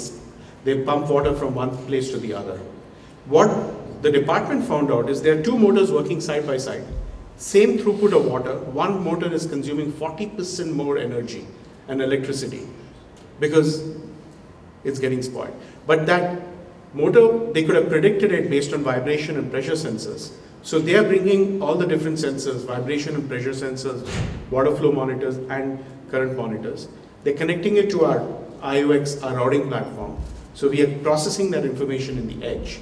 they 0.65 0.85
pump 0.85 1.09
water 1.09 1.35
from 1.35 1.55
one 1.55 1.77
place 1.87 2.11
to 2.11 2.19
the 2.19 2.35
other. 2.35 2.59
What 3.27 4.03
the 4.03 4.13
department 4.13 4.65
found 4.65 4.93
out 4.93 5.09
is 5.09 5.23
there 5.23 5.39
are 5.39 5.43
two 5.43 5.59
motors 5.59 5.91
working 5.91 6.21
side 6.21 6.47
by 6.47 6.59
side. 6.59 6.85
Same 7.41 7.79
throughput 7.79 8.13
of 8.13 8.27
water, 8.27 8.59
one 8.59 9.03
motor 9.03 9.33
is 9.33 9.47
consuming 9.47 9.91
40% 9.95 10.75
more 10.75 10.99
energy 10.99 11.47
and 11.89 12.03
electricity 12.03 12.67
because 13.41 13.97
it's 14.85 14.99
getting 14.99 15.23
spoiled. 15.23 15.59
But 15.87 16.05
that 16.05 16.43
motor, 16.93 17.51
they 17.53 17.65
could 17.65 17.77
have 17.77 17.89
predicted 17.89 18.31
it 18.31 18.51
based 18.51 18.75
on 18.75 18.83
vibration 18.83 19.39
and 19.39 19.51
pressure 19.51 19.73
sensors. 19.73 20.33
So 20.61 20.79
they 20.79 20.97
are 20.97 21.03
bringing 21.03 21.63
all 21.63 21.77
the 21.77 21.87
different 21.87 22.19
sensors, 22.19 22.67
vibration 22.67 23.15
and 23.15 23.27
pressure 23.27 23.53
sensors, 23.53 24.07
water 24.51 24.77
flow 24.77 24.93
monitors, 24.93 25.39
and 25.49 25.83
current 26.11 26.37
monitors. 26.37 26.89
They're 27.25 27.33
connecting 27.33 27.79
it 27.79 27.89
to 27.93 28.05
our 28.05 28.19
IOX, 28.61 29.25
our 29.25 29.37
routing 29.37 29.67
platform. 29.67 30.21
So 30.53 30.69
we 30.69 30.83
are 30.83 30.99
processing 30.99 31.51
that 31.53 31.65
information 31.65 32.19
in 32.19 32.27
the 32.29 32.47
edge 32.47 32.81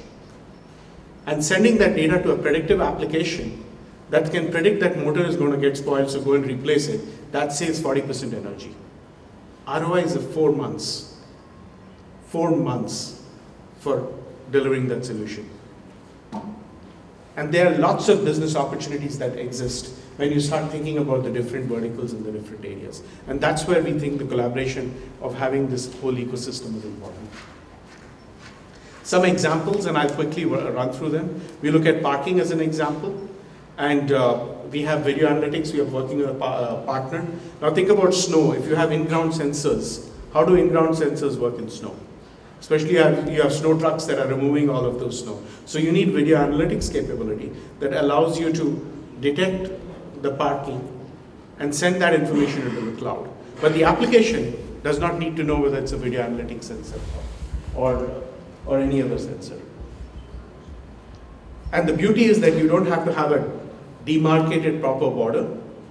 and 1.26 1.44
sending 1.44 1.78
that 1.78 1.94
data 1.94 2.20
to 2.24 2.32
a 2.32 2.38
predictive 2.38 2.80
application 2.80 3.64
that 4.10 4.30
can 4.30 4.50
predict 4.50 4.80
that 4.80 4.96
motor 4.98 5.24
is 5.24 5.36
going 5.36 5.52
to 5.52 5.58
get 5.58 5.76
spoiled, 5.76 6.10
so 6.10 6.20
go 6.20 6.34
and 6.34 6.46
replace 6.46 6.88
it. 6.88 7.32
That 7.32 7.52
saves 7.52 7.80
40% 7.80 8.34
energy. 8.34 8.74
ROI 9.66 10.02
is 10.04 10.16
four 10.34 10.52
months. 10.52 11.16
Four 12.28 12.52
months 12.52 13.22
for 13.80 14.12
delivering 14.50 14.88
that 14.88 15.04
solution. 15.04 15.48
And 17.36 17.52
there 17.52 17.72
are 17.72 17.78
lots 17.78 18.08
of 18.08 18.24
business 18.24 18.56
opportunities 18.56 19.18
that 19.18 19.38
exist 19.38 19.94
when 20.16 20.32
you 20.32 20.40
start 20.40 20.72
thinking 20.72 20.98
about 20.98 21.22
the 21.22 21.30
different 21.30 21.66
verticals 21.66 22.12
in 22.12 22.24
the 22.24 22.32
different 22.32 22.64
areas. 22.64 23.02
And 23.28 23.40
that's 23.40 23.66
where 23.66 23.80
we 23.80 23.96
think 23.96 24.18
the 24.18 24.24
collaboration 24.24 24.92
of 25.22 25.34
having 25.36 25.70
this 25.70 25.94
whole 26.00 26.14
ecosystem 26.14 26.76
is 26.76 26.84
important. 26.84 27.30
Some 29.04 29.24
examples, 29.24 29.86
and 29.86 29.96
I'll 29.96 30.10
quickly 30.10 30.44
run 30.44 30.92
through 30.92 31.10
them. 31.10 31.40
We 31.62 31.70
look 31.70 31.86
at 31.86 32.02
parking 32.02 32.40
as 32.40 32.50
an 32.50 32.60
example, 32.60 33.28
and 33.78 34.10
uh, 34.10 34.44
we 34.72 34.82
have 34.82 35.04
video 35.04 35.28
analytics, 35.28 35.72
we 35.72 35.80
are 35.80 35.84
working 35.84 36.18
with 36.18 36.28
a 36.28 36.34
pa 36.34 36.82
partner. 36.82 37.24
Now 37.62 37.72
think 37.72 37.88
about 37.88 38.12
snow. 38.12 38.52
If 38.52 38.66
you 38.66 38.74
have 38.74 38.92
in-ground 38.92 39.32
sensors, 39.32 40.10
how 40.32 40.44
do 40.44 40.56
in-ground 40.56 40.96
sensors 40.96 41.38
work 41.38 41.58
in 41.58 41.70
snow? 41.70 41.94
Especially 42.60 42.92
you 42.92 42.98
have, 42.98 43.30
you 43.30 43.40
have 43.40 43.52
snow 43.52 43.78
trucks 43.78 44.04
that 44.06 44.18
are 44.18 44.26
removing 44.26 44.68
all 44.68 44.84
of 44.84 44.98
those 44.98 45.20
snow. 45.20 45.40
So 45.64 45.78
you 45.78 45.92
need 45.92 46.10
video 46.10 46.38
analytics 46.38 46.92
capability 46.92 47.52
that 47.78 47.92
allows 47.92 48.38
you 48.38 48.52
to 48.52 49.06
detect 49.20 49.70
the 50.22 50.32
parking 50.32 50.82
and 51.60 51.72
send 51.72 52.02
that 52.02 52.14
information 52.14 52.62
into 52.62 52.80
the 52.80 52.96
cloud. 52.98 53.30
But 53.60 53.74
the 53.74 53.84
application 53.84 54.80
does 54.82 54.98
not 54.98 55.20
need 55.20 55.36
to 55.36 55.44
know 55.44 55.60
whether 55.60 55.78
it's 55.78 55.92
a 55.92 55.96
video 55.96 56.22
analytics 56.22 56.64
sensor 56.64 57.00
or, 57.76 58.22
or 58.66 58.80
any 58.80 59.02
other 59.02 59.18
sensor. 59.18 59.60
And 61.72 61.88
the 61.88 61.92
beauty 61.92 62.24
is 62.24 62.40
that 62.40 62.54
you 62.54 62.66
don't 62.66 62.86
have 62.86 63.04
to 63.04 63.12
have 63.12 63.30
a 63.30 63.57
demarcated 64.08 64.80
proper 64.80 65.10
border. 65.10 65.46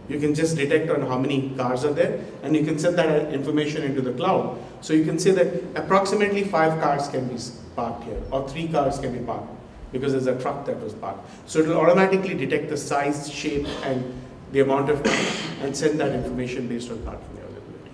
You 0.10 0.20
can 0.20 0.34
just 0.34 0.56
detect 0.56 0.90
on 0.90 1.02
how 1.02 1.18
many 1.20 1.54
cars 1.58 1.84
are 1.84 1.94
there 1.94 2.20
and 2.42 2.56
you 2.56 2.64
can 2.64 2.80
send 2.80 2.98
that 2.98 3.34
information 3.34 3.84
into 3.84 4.02
the 4.02 4.14
cloud 4.14 4.58
so 4.82 4.94
you 4.94 5.04
can 5.04 5.20
say 5.20 5.32
that 5.32 5.48
approximately 5.76 6.44
five 6.44 6.82
cars 6.82 7.08
can 7.10 7.28
be 7.28 7.38
parked 7.76 8.04
here 8.06 8.22
or 8.32 8.48
three 8.50 8.68
cars 8.68 9.00
can 9.00 9.18
be 9.18 9.24
parked 9.26 9.50
because 9.92 10.14
there's 10.14 10.28
a 10.28 10.42
truck 10.42 10.66
that 10.66 10.82
was 10.82 10.94
parked. 10.94 11.28
So 11.50 11.60
it 11.60 11.68
will 11.68 11.78
automatically 11.78 12.34
detect 12.34 12.70
the 12.70 12.78
size, 12.78 13.30
shape 13.32 13.68
and 13.84 14.14
the 14.52 14.62
amount 14.62 14.90
of 14.90 15.04
time 15.04 15.26
and 15.62 15.76
send 15.76 16.00
that 16.00 16.14
information 16.14 16.68
based 16.68 16.90
on 16.90 17.02
parking 17.04 17.38
availability. 17.38 17.92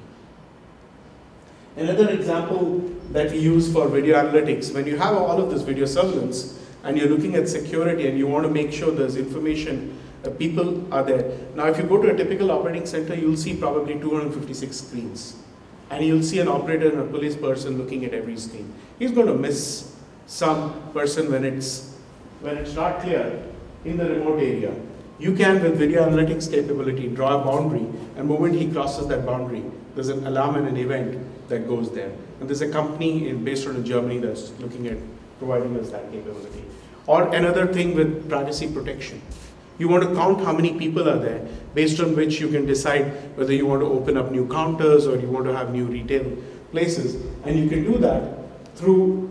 Another 1.78 2.10
example 2.10 2.92
that 3.12 3.32
we 3.32 3.40
use 3.40 3.72
for 3.72 3.88
video 3.88 4.16
analytics, 4.16 4.74
when 4.74 4.86
you 4.86 4.98
have 4.98 5.16
all 5.16 5.42
of 5.42 5.50
this 5.50 5.64
video 5.64 5.86
surveillance 5.86 6.60
and 6.84 6.98
you're 6.98 7.10
looking 7.10 7.36
at 7.36 7.50
security 7.50 8.08
and 8.08 8.18
you 8.18 8.28
want 8.28 8.46
to 8.46 8.52
make 8.52 8.72
sure 8.72 8.92
there's 8.92 9.16
information, 9.16 9.98
uh, 10.26 10.30
people 10.32 10.94
are 10.94 11.04
there. 11.04 11.38
Now 11.56 11.68
if 11.68 11.78
you 11.78 11.84
go 11.84 12.02
to 12.02 12.14
a 12.14 12.18
typical 12.18 12.52
operating 12.52 12.86
center, 12.86 13.16
you'll 13.16 13.38
see 13.38 13.56
probably 13.56 14.00
256 14.00 14.76
screens 14.76 15.38
and 15.90 16.06
you'll 16.06 16.24
see 16.24 16.40
an 16.40 16.48
operator 16.48 16.90
and 16.90 17.00
a 17.00 17.06
police 17.06 17.36
person 17.36 17.78
looking 17.78 18.04
at 18.06 18.14
every 18.14 18.38
screen. 18.38 18.74
He's 19.00 19.12
going 19.12 19.28
to 19.28 19.36
miss 19.36 19.96
some 20.26 20.92
person 20.92 21.32
when 21.32 21.46
it's, 21.46 21.96
when 22.42 22.58
it's 22.58 22.74
not 22.74 23.02
clear 23.02 23.44
in 23.86 23.98
the 23.98 24.10
remote 24.10 24.40
area. 24.40 24.74
You 25.20 25.36
can, 25.36 25.62
with 25.62 25.78
video 25.78 26.10
analytics 26.10 26.50
capability, 26.50 27.08
draw 27.08 27.42
a 27.42 27.46
boundary, 27.46 27.86
and 28.16 28.18
the 28.18 28.24
moment 28.24 28.56
he 28.56 28.72
crosses 28.72 29.08
that 29.08 29.26
boundary, 29.26 29.64
there's 29.94 30.10
an 30.10 30.26
alarm 30.26 30.56
and 30.56 30.68
an 30.68 30.78
event 30.78 31.50
that 31.50 31.68
goes 31.68 31.92
there. 31.92 32.12
And 32.40 32.50
there's 32.50 32.62
a 32.62 32.70
company 32.70 33.30
in, 33.30 33.44
based 33.44 33.68
out 33.68 33.76
in 33.76 33.86
Germany 33.86 34.18
that's 34.18 34.52
looking 34.60 34.88
at 34.88 34.98
providing 35.38 35.80
us 35.80 35.92
that 35.92 36.12
capability. 36.12 36.64
Or 37.06 37.34
another 37.36 37.72
thing 37.72 37.94
with 37.96 38.28
privacy 38.30 38.68
protection. 38.68 39.22
You 39.80 39.88
want 39.88 40.04
to 40.04 40.14
count 40.16 40.42
how 40.42 40.54
many 40.54 40.78
people 40.78 41.10
are 41.10 41.18
there, 41.18 41.48
based 41.74 42.00
on 42.00 42.16
which 42.16 42.40
you 42.40 42.48
can 42.50 42.66
decide 42.66 43.06
whether 43.38 43.54
you 43.54 43.66
want 43.66 43.82
to 43.82 43.88
open 43.88 44.18
up 44.18 44.32
new 44.32 44.48
counters 44.48 45.08
or 45.08 45.18
you 45.18 45.28
want 45.28 45.46
to 45.46 45.56
have 45.56 45.74
new 45.74 45.86
retail 45.86 46.26
places. 46.72 47.16
And 47.44 47.58
you 47.58 47.68
can 47.68 47.84
do 47.84 47.98
that 47.98 48.38
through, 48.76 49.30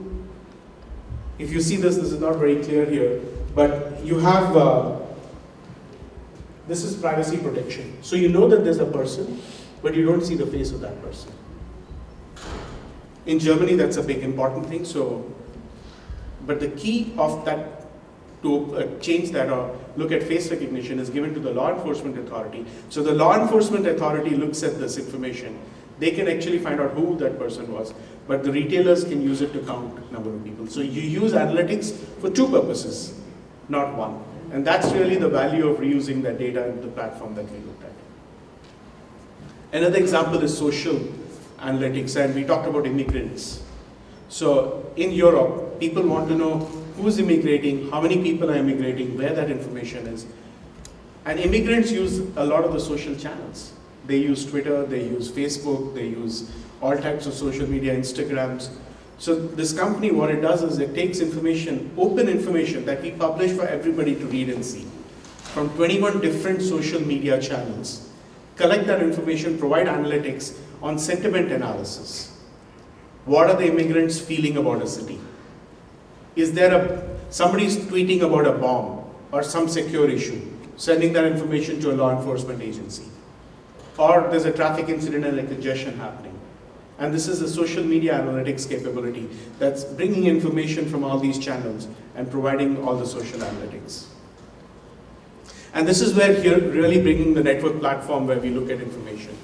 if 1.39 1.53
you 1.53 1.61
see 1.61 1.77
this, 1.77 1.97
this 1.97 2.13
is 2.13 2.21
not 2.21 2.37
very 2.37 2.63
clear 2.63 2.85
here, 2.85 3.21
but 3.55 4.05
you 4.05 4.19
have, 4.19 4.57
uh, 4.57 4.99
this 6.67 6.83
is 6.83 6.97
privacy 6.97 7.39
protection. 7.39 8.03
So 8.03 8.17
you 8.17 8.29
know 8.29 8.49
that 8.49 8.65
there's 8.65 8.79
a 8.79 8.87
person, 8.87 9.41
but 9.83 9.95
you 9.95 10.05
don't 10.07 10.25
see 10.25 10.35
the 10.35 10.47
face 10.47 10.73
of 10.73 10.81
that 10.81 11.01
person. 11.03 11.33
In 13.27 13.39
Germany, 13.39 13.75
that's 13.77 13.97
a 13.97 14.03
big 14.03 14.25
important 14.25 14.67
thing. 14.67 14.85
So, 14.85 15.33
but 16.47 16.59
the 16.59 16.69
key 16.69 17.15
of 17.17 17.45
that 17.45 17.82
to 18.43 18.77
uh, 18.77 19.01
change 19.01 19.31
that 19.31 19.51
or 19.51 19.79
look 19.97 20.13
at 20.13 20.23
face 20.23 20.51
recognition 20.51 20.99
is 20.99 21.11
given 21.11 21.33
to 21.33 21.41
the 21.41 21.51
law 21.53 21.73
enforcement 21.73 22.19
authority. 22.19 22.67
So 22.89 23.03
the 23.03 23.13
law 23.13 23.41
enforcement 23.41 23.87
authority 23.87 24.31
looks 24.31 24.63
at 24.63 24.79
this 24.79 24.99
information. 24.99 25.59
They 25.99 26.11
can 26.11 26.29
actually 26.29 26.59
find 26.59 26.81
out 26.81 26.91
who 26.93 27.17
that 27.19 27.39
person 27.39 27.73
was, 27.73 27.95
but 28.27 28.43
the 28.43 28.51
retailers 28.51 29.05
can 29.05 29.23
use 29.23 29.41
it 29.41 29.53
to 29.53 29.61
count 29.61 30.11
number 30.11 30.35
of 30.35 30.43
people. 30.43 30.67
So 30.67 30.81
you 30.81 31.03
use 31.03 31.33
analytics 31.33 31.97
for 32.21 32.31
two 32.31 32.49
purposes, 32.49 33.21
not 33.69 33.95
one. 33.97 34.25
And 34.53 34.67
that's 34.67 34.93
really 34.93 35.17
the 35.17 35.29
value 35.29 35.69
of 35.69 35.79
reusing 35.79 36.23
that 36.23 36.39
data 36.39 36.67
into 36.69 36.83
the 36.83 36.89
platform 36.89 37.35
that 37.37 37.51
we 37.51 37.59
looked 37.59 37.85
at. 37.85 37.93
Another 39.73 39.99
example 39.99 40.43
is 40.43 40.57
social 40.57 40.99
analytics, 41.59 42.23
and 42.23 42.35
we 42.35 42.45
talked 42.45 42.67
about 42.69 42.87
immigrants. 42.87 43.63
So 44.29 44.93
in 44.97 45.13
Europe, 45.13 45.79
people 45.79 46.03
want 46.03 46.29
to 46.29 46.35
know 46.35 46.82
who's 47.03 47.19
immigrating, 47.19 47.91
how 47.91 48.01
many 48.01 48.23
people 48.23 48.51
are 48.51 48.57
immigrating, 48.57 49.17
where 49.19 49.35
that 49.35 49.51
information 49.51 50.07
is. 50.07 50.25
And 51.25 51.39
immigrants 51.39 51.91
use 51.91 52.19
a 52.37 52.45
lot 52.45 52.65
of 52.65 52.73
the 52.73 52.81
social 52.81 53.15
channels. 53.17 53.73
They 54.07 54.19
use 54.19 54.47
Twitter, 54.47 54.87
they 54.87 55.05
use 55.05 55.31
Facebook, 55.31 55.95
they 55.95 56.07
use 56.07 56.51
all 56.81 56.97
types 56.97 57.27
of 57.27 57.35
social 57.35 57.69
media, 57.69 57.95
Instagrams. 57.95 58.71
So 59.19 59.35
this 59.35 59.73
company, 59.73 60.11
what 60.11 60.31
it 60.31 60.41
does 60.41 60.63
is 60.63 60.79
it 60.79 60.95
takes 60.95 61.21
information, 61.21 61.93
open 61.97 62.29
information 62.29 62.85
that 62.87 63.03
we 63.03 63.13
publish 63.13 63.53
for 63.53 63.67
everybody 63.67 64.15
to 64.15 64.27
read 64.27 64.49
and 64.49 64.65
see 64.65 64.87
from 65.55 65.69
21 65.77 66.21
different 66.21 66.63
social 66.63 67.01
media 67.01 67.41
channels, 67.41 68.09
collect 68.57 68.87
that 68.87 69.03
information, 69.03 69.59
provide 69.59 69.87
analytics 69.87 70.57
on 70.81 70.99
sentiment 70.99 71.53
analysis. 71.53 72.37
What 73.27 73.51
are 73.51 73.57
the 73.57 73.67
immigrants 73.67 74.19
feeling 74.19 74.57
about 74.57 74.83
a 74.83 74.87
city? 74.87 75.21
Is 76.37 76.53
there 76.53 76.75
a, 76.75 77.19
somebody's 77.31 77.77
tweeting 77.77 78.23
about 78.23 78.47
a 78.47 78.53
bomb 78.53 79.03
or 79.33 79.43
some 79.43 79.67
secure 79.67 80.09
issue, 80.09 80.41
sending 80.77 81.13
that 81.15 81.25
information 81.25 81.81
to 81.81 81.91
a 81.91 81.95
law 81.95 82.17
enforcement 82.17 82.63
agency. 82.63 83.05
Or 83.99 84.29
there's 84.31 84.45
a 84.45 84.53
traffic 84.53 84.89
incident 84.89 85.25
and 85.25 85.39
a 85.39 85.47
congestion 85.47 85.99
happening. 85.99 86.39
And 86.99 87.13
this 87.13 87.27
is 87.27 87.41
a 87.41 87.49
social 87.49 87.83
media 87.83 88.13
analytics 88.15 88.69
capability 88.69 89.29
that's 89.59 89.85
bringing 89.85 90.27
information 90.27 90.89
from 90.89 91.03
all 91.03 91.19
these 91.19 91.39
channels 91.39 91.89
and 92.15 92.31
providing 92.31 92.83
all 92.85 92.97
the 92.97 93.07
social 93.07 93.41
analytics. 93.41 94.07
And 95.75 95.89
this 95.89 96.03
is 96.03 96.15
where 96.15 96.35
here 96.35 96.59
really 96.59 97.01
bringing 97.01 97.33
the 97.33 97.43
network 97.43 97.81
platform 97.81 98.27
where 98.27 98.39
we 98.39 98.51
look 98.51 98.71
at 98.71 98.81
information. 98.81 99.37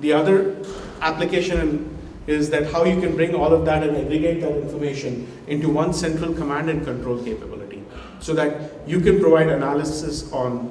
The 0.00 0.12
other 0.12 0.56
application 1.00 1.95
is 2.26 2.50
that 2.50 2.72
how 2.72 2.84
you 2.84 3.00
can 3.00 3.14
bring 3.14 3.34
all 3.34 3.52
of 3.52 3.64
that 3.64 3.82
and 3.82 3.96
aggregate 3.96 4.40
that 4.40 4.56
information 4.56 5.26
into 5.46 5.68
one 5.68 5.92
central 5.92 6.32
command 6.34 6.68
and 6.68 6.84
control 6.84 7.22
capability 7.22 7.82
so 8.20 8.34
that 8.34 8.72
you 8.86 9.00
can 9.00 9.20
provide 9.20 9.48
analysis 9.48 10.32
on 10.32 10.70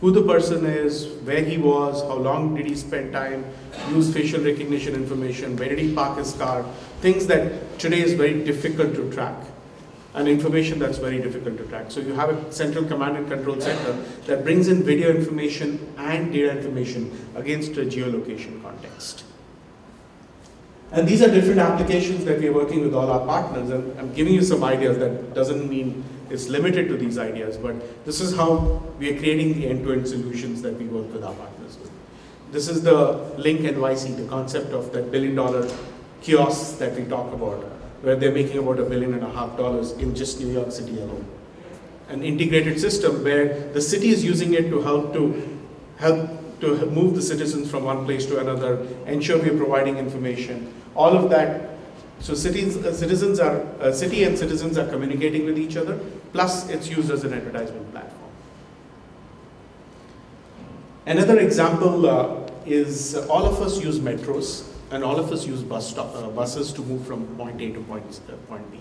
who 0.00 0.10
the 0.10 0.22
person 0.22 0.66
is, 0.66 1.06
where 1.24 1.44
he 1.44 1.56
was, 1.58 2.02
how 2.02 2.16
long 2.16 2.56
did 2.56 2.66
he 2.66 2.74
spend 2.74 3.12
time, 3.12 3.44
use 3.90 4.12
facial 4.12 4.42
recognition 4.42 4.94
information, 4.94 5.56
where 5.56 5.68
did 5.68 5.78
he 5.78 5.94
park 5.94 6.18
his 6.18 6.32
car, 6.32 6.64
things 7.00 7.26
that 7.28 7.78
today 7.78 8.00
is 8.00 8.14
very 8.14 8.42
difficult 8.44 8.94
to 8.94 9.10
track 9.12 9.36
and 10.14 10.28
information 10.28 10.78
that's 10.78 10.98
very 10.98 11.20
difficult 11.20 11.56
to 11.56 11.64
track. 11.64 11.90
So 11.90 12.00
you 12.00 12.14
have 12.14 12.30
a 12.30 12.52
central 12.52 12.84
command 12.84 13.16
and 13.16 13.28
control 13.28 13.60
center 13.60 13.92
that 14.26 14.44
brings 14.44 14.68
in 14.68 14.82
video 14.82 15.10
information 15.10 15.94
and 15.96 16.32
data 16.32 16.50
information 16.50 17.28
against 17.34 17.72
a 17.72 17.82
geolocation 17.82 18.60
context. 18.60 19.24
And 20.92 21.08
these 21.08 21.22
are 21.22 21.30
different 21.30 21.58
applications 21.58 22.24
that 22.26 22.38
we 22.38 22.48
are 22.48 22.52
working 22.52 22.82
with 22.82 22.94
all 22.94 23.10
our 23.10 23.26
partners. 23.26 23.70
And 23.70 23.98
I'm 23.98 24.12
giving 24.12 24.34
you 24.34 24.42
some 24.42 24.62
ideas 24.62 24.98
that 24.98 25.32
doesn't 25.32 25.68
mean 25.68 26.04
it's 26.28 26.48
limited 26.48 26.88
to 26.88 26.96
these 26.96 27.16
ideas, 27.18 27.56
but 27.56 28.04
this 28.04 28.20
is 28.20 28.36
how 28.36 28.82
we 28.98 29.14
are 29.14 29.18
creating 29.18 29.54
the 29.54 29.68
end-to-end 29.68 30.06
solutions 30.06 30.60
that 30.62 30.78
we 30.78 30.86
work 30.86 31.10
with 31.12 31.24
our 31.24 31.34
partners 31.34 31.78
with. 31.78 31.90
This 32.50 32.68
is 32.68 32.82
the 32.82 33.12
Link 33.38 33.60
NYC, 33.60 34.16
the 34.16 34.28
concept 34.28 34.72
of 34.72 34.92
that 34.92 35.10
billion 35.10 35.34
dollar 35.34 35.70
kiosks 36.20 36.72
that 36.72 36.94
we 36.94 37.04
talk 37.04 37.32
about, 37.32 37.62
where 38.02 38.16
they're 38.16 38.32
making 38.32 38.58
about 38.58 38.78
a 38.78 38.84
billion 38.84 39.14
and 39.14 39.22
a 39.22 39.30
half 39.30 39.56
dollars 39.56 39.92
in 39.92 40.14
just 40.14 40.40
New 40.40 40.52
York 40.52 40.72
City 40.72 40.98
alone. 41.00 41.26
An 42.08 42.22
integrated 42.22 42.78
system 42.78 43.24
where 43.24 43.70
the 43.72 43.80
city 43.80 44.10
is 44.10 44.22
using 44.22 44.52
it 44.52 44.68
to 44.68 44.82
help 44.82 45.14
to 45.14 45.58
help 45.96 46.28
to 46.60 46.86
move 46.86 47.16
the 47.16 47.22
citizens 47.22 47.70
from 47.70 47.84
one 47.84 48.04
place 48.04 48.24
to 48.26 48.38
another, 48.38 48.86
ensure 49.06 49.38
we're 49.38 49.56
providing 49.56 49.98
information. 49.98 50.72
All 50.94 51.16
of 51.16 51.30
that, 51.30 51.70
so 52.20 52.34
cities, 52.34 52.76
uh, 52.76 52.92
citizens 52.92 53.40
are, 53.40 53.62
uh, 53.80 53.92
city 53.92 54.24
and 54.24 54.38
citizens 54.38 54.78
are 54.78 54.86
communicating 54.88 55.44
with 55.44 55.58
each 55.58 55.76
other, 55.76 55.98
plus 56.32 56.68
it's 56.68 56.88
used 56.88 57.10
as 57.10 57.24
an 57.24 57.32
advertisement 57.32 57.90
platform. 57.92 58.30
Another 61.06 61.40
example 61.40 62.06
uh, 62.06 62.48
is 62.64 63.16
all 63.28 63.44
of 63.44 63.60
us 63.60 63.82
use 63.82 63.98
metros 63.98 64.68
and 64.92 65.02
all 65.02 65.18
of 65.18 65.32
us 65.32 65.46
use 65.46 65.62
bus 65.62 65.90
stop, 65.90 66.14
uh, 66.14 66.28
buses 66.28 66.72
to 66.74 66.82
move 66.82 67.04
from 67.06 67.26
point 67.36 67.60
A 67.60 67.72
to 67.72 67.80
point, 67.80 68.20
uh, 68.28 68.36
point 68.46 68.70
B. 68.70 68.78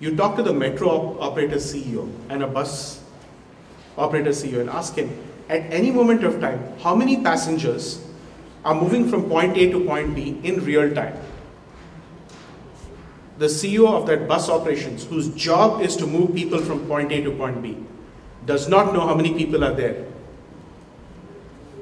You 0.00 0.16
talk 0.16 0.36
to 0.36 0.42
the 0.42 0.52
metro 0.52 0.90
op 0.90 1.22
operator 1.22 1.56
CEO 1.56 2.10
and 2.28 2.42
a 2.42 2.46
bus 2.46 3.00
operator 3.96 4.30
CEO 4.30 4.60
and 4.60 4.68
ask 4.68 4.94
him, 4.94 5.10
at 5.48 5.62
any 5.72 5.90
moment 5.90 6.24
of 6.24 6.40
time, 6.40 6.62
how 6.80 6.94
many 6.94 7.22
passengers 7.22 8.04
are 8.64 8.74
moving 8.74 9.08
from 9.08 9.28
point 9.28 9.56
A 9.56 9.70
to 9.70 9.84
point 9.84 10.14
B 10.14 10.40
in 10.42 10.64
real 10.64 10.94
time? 10.94 11.16
The 13.38 13.46
CEO 13.46 13.86
of 13.86 14.06
that 14.06 14.26
bus 14.26 14.48
operations, 14.48 15.04
whose 15.04 15.28
job 15.28 15.80
is 15.80 15.96
to 15.96 16.06
move 16.06 16.34
people 16.34 16.58
from 16.58 16.86
point 16.86 17.12
A 17.12 17.22
to 17.22 17.30
point 17.30 17.62
B, 17.62 17.76
does 18.46 18.68
not 18.68 18.92
know 18.92 19.06
how 19.06 19.14
many 19.14 19.34
people 19.34 19.62
are 19.62 19.74
there 19.74 20.06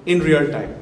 in 0.04 0.20
real 0.20 0.50
time. 0.50 0.76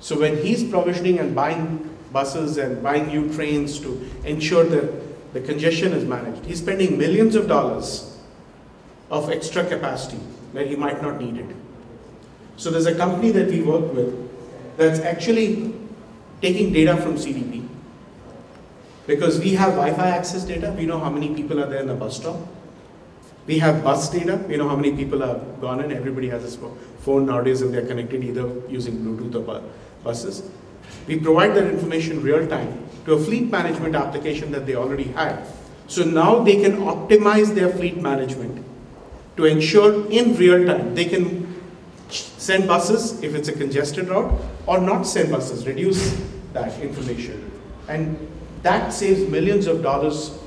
So 0.00 0.18
when 0.18 0.36
he's 0.42 0.62
provisioning 0.62 1.18
and 1.18 1.34
buying 1.34 1.90
buses 2.12 2.58
and 2.58 2.82
buying 2.82 3.06
new 3.06 3.32
trains 3.34 3.78
to 3.80 4.08
ensure 4.24 4.64
that 4.64 5.32
the 5.32 5.40
congestion 5.40 5.92
is 5.92 6.04
managed, 6.04 6.44
he's 6.44 6.58
spending 6.58 6.98
millions 6.98 7.34
of 7.34 7.48
dollars 7.48 8.18
of 9.10 9.30
extra 9.30 9.64
capacity 9.64 10.18
where 10.52 10.66
he 10.66 10.76
might 10.76 11.00
not 11.00 11.18
need 11.18 11.38
it. 11.38 11.56
So 12.56 12.70
there's 12.70 12.86
a 12.86 12.94
company 12.94 13.30
that 13.30 13.48
we 13.48 13.62
work 13.62 13.92
with 13.92 14.23
that's 14.76 15.00
actually 15.00 15.74
taking 16.40 16.72
data 16.72 16.96
from 16.96 17.14
CDP 17.14 17.66
because 19.06 19.38
we 19.38 19.54
have 19.54 19.74
Wi-Fi 19.74 20.08
access 20.08 20.44
data, 20.44 20.74
we 20.76 20.86
know 20.86 20.98
how 20.98 21.10
many 21.10 21.34
people 21.34 21.60
are 21.60 21.66
there 21.66 21.80
in 21.80 21.88
the 21.88 21.94
bus 21.94 22.16
stop. 22.16 22.36
We 23.46 23.58
have 23.58 23.84
bus 23.84 24.08
data, 24.10 24.36
we 24.48 24.56
know 24.56 24.68
how 24.68 24.76
many 24.76 24.96
people 24.96 25.20
have 25.20 25.60
gone 25.60 25.84
in, 25.84 25.92
everybody 25.92 26.30
has 26.30 26.54
a 26.54 26.68
phone 27.00 27.26
nowadays 27.26 27.60
and 27.60 27.74
they're 27.74 27.86
connected 27.86 28.24
either 28.24 28.50
using 28.68 29.04
Bluetooth 29.04 29.46
or 29.46 29.62
buses. 30.02 30.48
We 31.06 31.20
provide 31.20 31.54
that 31.54 31.66
information 31.66 32.22
real 32.22 32.46
time 32.46 32.86
to 33.04 33.12
a 33.12 33.18
fleet 33.22 33.50
management 33.50 33.94
application 33.94 34.50
that 34.52 34.64
they 34.64 34.74
already 34.74 35.04
had. 35.04 35.44
So 35.86 36.04
now 36.04 36.42
they 36.42 36.62
can 36.62 36.78
optimize 36.78 37.54
their 37.54 37.68
fleet 37.68 37.98
management 37.98 38.64
to 39.36 39.44
ensure 39.44 40.10
in 40.10 40.34
real 40.36 40.66
time 40.66 40.94
they 40.94 41.04
can 41.04 41.43
send 42.20 42.66
buses 42.66 43.22
if 43.22 43.34
it's 43.34 43.48
a 43.48 43.52
congested 43.52 44.08
route 44.08 44.32
or 44.66 44.80
not 44.80 45.02
send 45.02 45.30
buses, 45.30 45.66
reduce 45.66 46.20
that 46.52 46.80
information. 46.80 47.50
And 47.88 48.16
that 48.62 48.92
saves 48.92 49.28
millions 49.28 49.66
of 49.66 49.82
dollars 49.82 50.38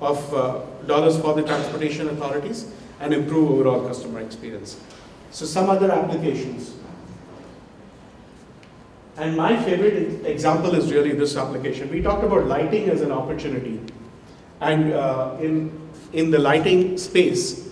of 0.00 0.34
uh, 0.34 0.60
dollars 0.86 1.18
for 1.18 1.34
the 1.34 1.42
transportation 1.42 2.08
authorities 2.08 2.72
and 3.00 3.12
improve 3.12 3.50
overall 3.50 3.86
customer 3.86 4.20
experience. 4.20 4.80
So 5.30 5.44
some 5.46 5.68
other 5.70 5.90
applications. 5.90 6.74
And 9.16 9.36
my 9.36 9.62
favorite 9.62 10.24
example 10.26 10.74
is 10.74 10.90
really 10.90 11.12
this 11.12 11.36
application. 11.36 11.90
We 11.90 12.00
talked 12.00 12.24
about 12.24 12.46
lighting 12.46 12.88
as 12.88 13.02
an 13.02 13.12
opportunity. 13.12 13.80
And 14.60 14.92
uh, 14.92 15.36
in, 15.40 15.78
in 16.12 16.30
the 16.30 16.38
lighting 16.38 16.96
space, 16.96 17.69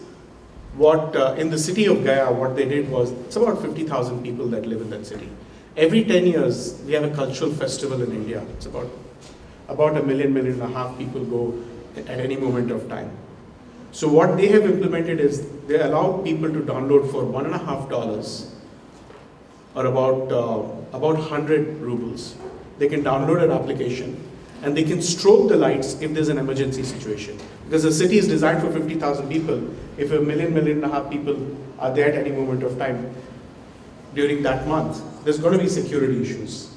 what 0.79 1.17
uh, 1.17 1.35
in 1.37 1.51
the 1.51 1.59
city 1.59 1.87
of 1.87 2.05
Gaya, 2.05 2.33
what 2.33 2.55
they 2.55 2.65
did 2.65 2.89
was, 2.89 3.11
it's 3.11 3.37
about 3.37 3.61
50,000 3.61 4.23
people 4.23 4.47
that 4.49 4.65
live 4.65 4.81
in 4.81 4.91
that 4.91 5.07
city. 5.07 5.29
Every 5.77 6.05
10 6.05 6.27
years, 6.27 6.81
we 6.87 6.93
have 6.93 7.05
a 7.05 7.11
cultural 7.11 7.53
festival 7.53 8.01
in 8.03 8.13
India. 8.13 8.43
It's 8.55 8.67
about, 8.67 8.89
about 9.69 9.97
a 9.97 10.03
million, 10.03 10.33
million 10.33 10.61
and 10.61 10.63
a 10.63 10.75
half 10.77 10.97
people 10.97 11.25
go 11.25 11.63
at 11.97 12.09
any 12.09 12.37
moment 12.37 12.71
of 12.71 12.89
time. 12.89 13.11
So 13.91 14.09
what 14.09 14.37
they 14.37 14.49
have 14.49 14.65
implemented 14.65 15.19
is 15.19 15.49
they 15.67 15.81
allow 15.81 16.19
people 16.23 16.49
to 16.53 16.61
download 16.61 17.11
for 17.11 17.25
one 17.25 17.47
and 17.47 17.55
a 17.55 17.59
half 17.59 17.89
dollars 17.89 18.55
or 19.75 19.87
about 19.87 20.31
uh, 20.31 20.63
about 20.93 21.17
100 21.17 21.79
rubles. 21.79 22.37
They 22.79 22.89
can 22.89 23.03
download 23.03 23.43
an 23.43 23.51
application 23.51 24.23
and 24.63 24.77
they 24.77 24.85
can 24.85 24.99
strobe 24.99 25.49
the 25.49 25.57
lights 25.57 26.01
if 26.01 26.13
there's 26.15 26.29
an 26.29 26.39
emergency 26.39 26.83
situation. 26.83 27.39
Because 27.65 27.83
the 27.83 27.93
city 27.93 28.19
is 28.19 28.29
designed 28.29 28.61
for 28.61 28.71
50,000 28.71 29.29
people. 29.29 29.63
If 29.99 30.13
a 30.13 30.21
million, 30.21 30.55
million 30.55 30.83
and 30.83 30.85
a 30.85 30.89
half 30.89 31.11
people 31.11 31.37
are 31.79 31.93
there 31.93 32.09
at 32.09 32.15
any 32.15 32.31
moment 32.31 32.63
of 32.63 32.79
time 32.79 33.15
during 34.15 34.43
that 34.45 34.67
month, 34.67 35.03
there's 35.25 35.39
going 35.39 35.59
to 35.59 35.63
be 35.63 35.69
security 35.69 36.23
issues. 36.23 36.77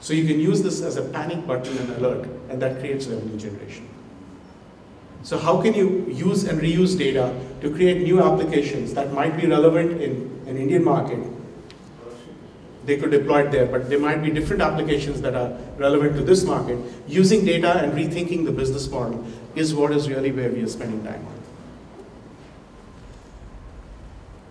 So 0.00 0.12
you 0.12 0.26
can 0.26 0.38
use 0.38 0.62
this 0.62 0.82
as 0.82 0.96
a 0.96 1.02
panic 1.02 1.46
button 1.46 1.76
and 1.78 1.90
alert, 1.96 2.28
and 2.50 2.60
that 2.60 2.80
creates 2.80 3.06
revenue 3.06 3.38
generation. 3.38 3.88
So 5.22 5.38
how 5.38 5.60
can 5.60 5.74
you 5.74 6.06
use 6.08 6.44
and 6.44 6.60
reuse 6.60 6.96
data 6.96 7.34
to 7.60 7.74
create 7.74 8.02
new 8.02 8.22
applications 8.22 8.94
that 8.94 9.12
might 9.12 9.36
be 9.36 9.46
relevant 9.46 10.00
in 10.00 10.42
an 10.46 10.56
Indian 10.56 10.84
market? 10.84 11.18
They 12.84 12.96
could 12.96 13.10
deploy 13.10 13.46
it 13.46 13.50
there, 13.50 13.66
but 13.66 13.90
there 13.90 13.98
might 13.98 14.22
be 14.22 14.30
different 14.30 14.62
applications 14.62 15.20
that 15.20 15.34
are 15.34 15.56
relevant 15.76 16.16
to 16.16 16.22
this 16.22 16.44
market. 16.44 16.78
Using 17.06 17.44
data 17.44 17.78
and 17.80 17.92
rethinking 17.92 18.44
the 18.44 18.52
business 18.52 18.88
model 18.88 19.26
is 19.54 19.74
what 19.74 19.92
is 19.92 20.08
really 20.08 20.32
where 20.32 20.50
we 20.50 20.62
are 20.62 20.68
spending 20.68 21.04
time 21.04 21.26
on. 21.26 21.37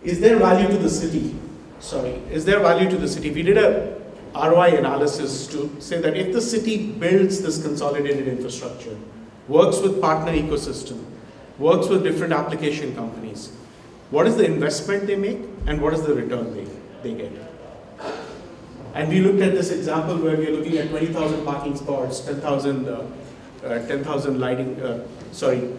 Is 0.08 0.22
there 0.22 0.40
value 0.40 0.70
to 0.70 0.78
the 0.78 0.90
city? 0.90 1.36
Sorry, 1.80 2.14
is 2.32 2.46
there 2.46 2.62
value 2.62 2.90
to 2.90 2.96
the 2.96 3.10
city? 3.10 3.30
We 3.30 3.44
did 3.44 3.58
a 3.58 4.00
ROI 4.34 4.78
analysis 4.78 5.48
to 5.48 5.70
say 5.82 6.00
that 6.00 6.16
if 6.16 6.32
the 6.32 6.40
city 6.40 6.92
builds 6.94 7.42
this 7.42 7.62
consolidated 7.62 8.26
infrastructure, 8.26 8.98
works 9.50 9.80
with 9.80 10.00
partner 10.00 10.32
ecosystem, 10.32 11.04
works 11.60 11.90
with 11.90 12.04
different 12.04 12.32
application 12.32 12.96
companies. 12.96 13.52
What 14.10 14.28
is 14.28 14.38
the 14.38 14.46
investment 14.46 15.08
they 15.08 15.18
make 15.18 15.40
and 15.66 15.82
what 15.82 15.94
is 15.94 16.04
the 16.04 16.14
return 16.14 16.54
they, 16.56 16.68
they 17.04 17.14
get? 17.14 17.32
And 18.94 19.10
we 19.10 19.20
looked 19.20 19.42
at 19.42 19.52
this 19.52 19.72
example 19.72 20.16
where 20.20 20.38
we 20.38 20.48
are 20.48 20.52
looking 20.52 20.78
at 20.78 20.90
20,000 20.90 21.44
parking 21.44 21.76
spots, 21.76 22.22
10,000 22.22 22.88
uh, 22.88 23.06
uh, 23.66 23.86
10,000 23.88 24.40
lighting, 24.40 24.80
uh, 24.82 25.06
sorry, 25.34 25.74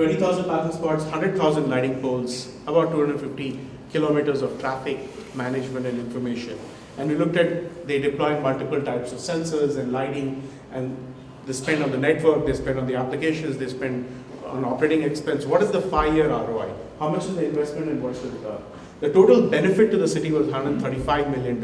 20,000 0.00 0.46
parking 0.46 0.72
spots, 0.72 1.04
100,000 1.04 1.68
lighting 1.68 2.00
poles, 2.00 2.54
about 2.66 2.90
250 2.90 3.60
kilometers 3.92 4.40
of 4.40 4.58
traffic 4.58 4.98
management 5.36 5.84
and 5.84 5.98
information. 5.98 6.58
And 6.96 7.10
we 7.10 7.16
looked 7.16 7.36
at, 7.36 7.86
they 7.86 7.98
deploy 7.98 8.40
multiple 8.40 8.80
types 8.80 9.12
of 9.12 9.18
sensors 9.18 9.76
and 9.76 9.92
lighting 9.92 10.42
and 10.72 10.96
they 11.44 11.52
spend 11.52 11.82
on 11.82 11.90
the 11.90 11.98
network, 11.98 12.46
they 12.46 12.54
spend 12.54 12.78
on 12.78 12.86
the 12.86 12.94
applications, 12.94 13.58
they 13.58 13.68
spend 13.68 14.08
on 14.46 14.64
operating 14.64 15.02
expense. 15.02 15.44
What 15.44 15.62
is 15.62 15.70
the 15.70 15.82
five-year 15.82 16.30
ROI? 16.30 16.72
How 16.98 17.10
much 17.10 17.26
is 17.26 17.36
the 17.36 17.44
investment 17.44 17.90
and 17.90 18.02
what's 18.02 18.20
the 18.20 18.30
return? 18.30 18.62
The 19.00 19.12
total 19.12 19.50
benefit 19.50 19.90
to 19.90 19.98
the 19.98 20.08
city 20.08 20.32
was 20.32 20.46
$135 20.46 21.30
million 21.30 21.62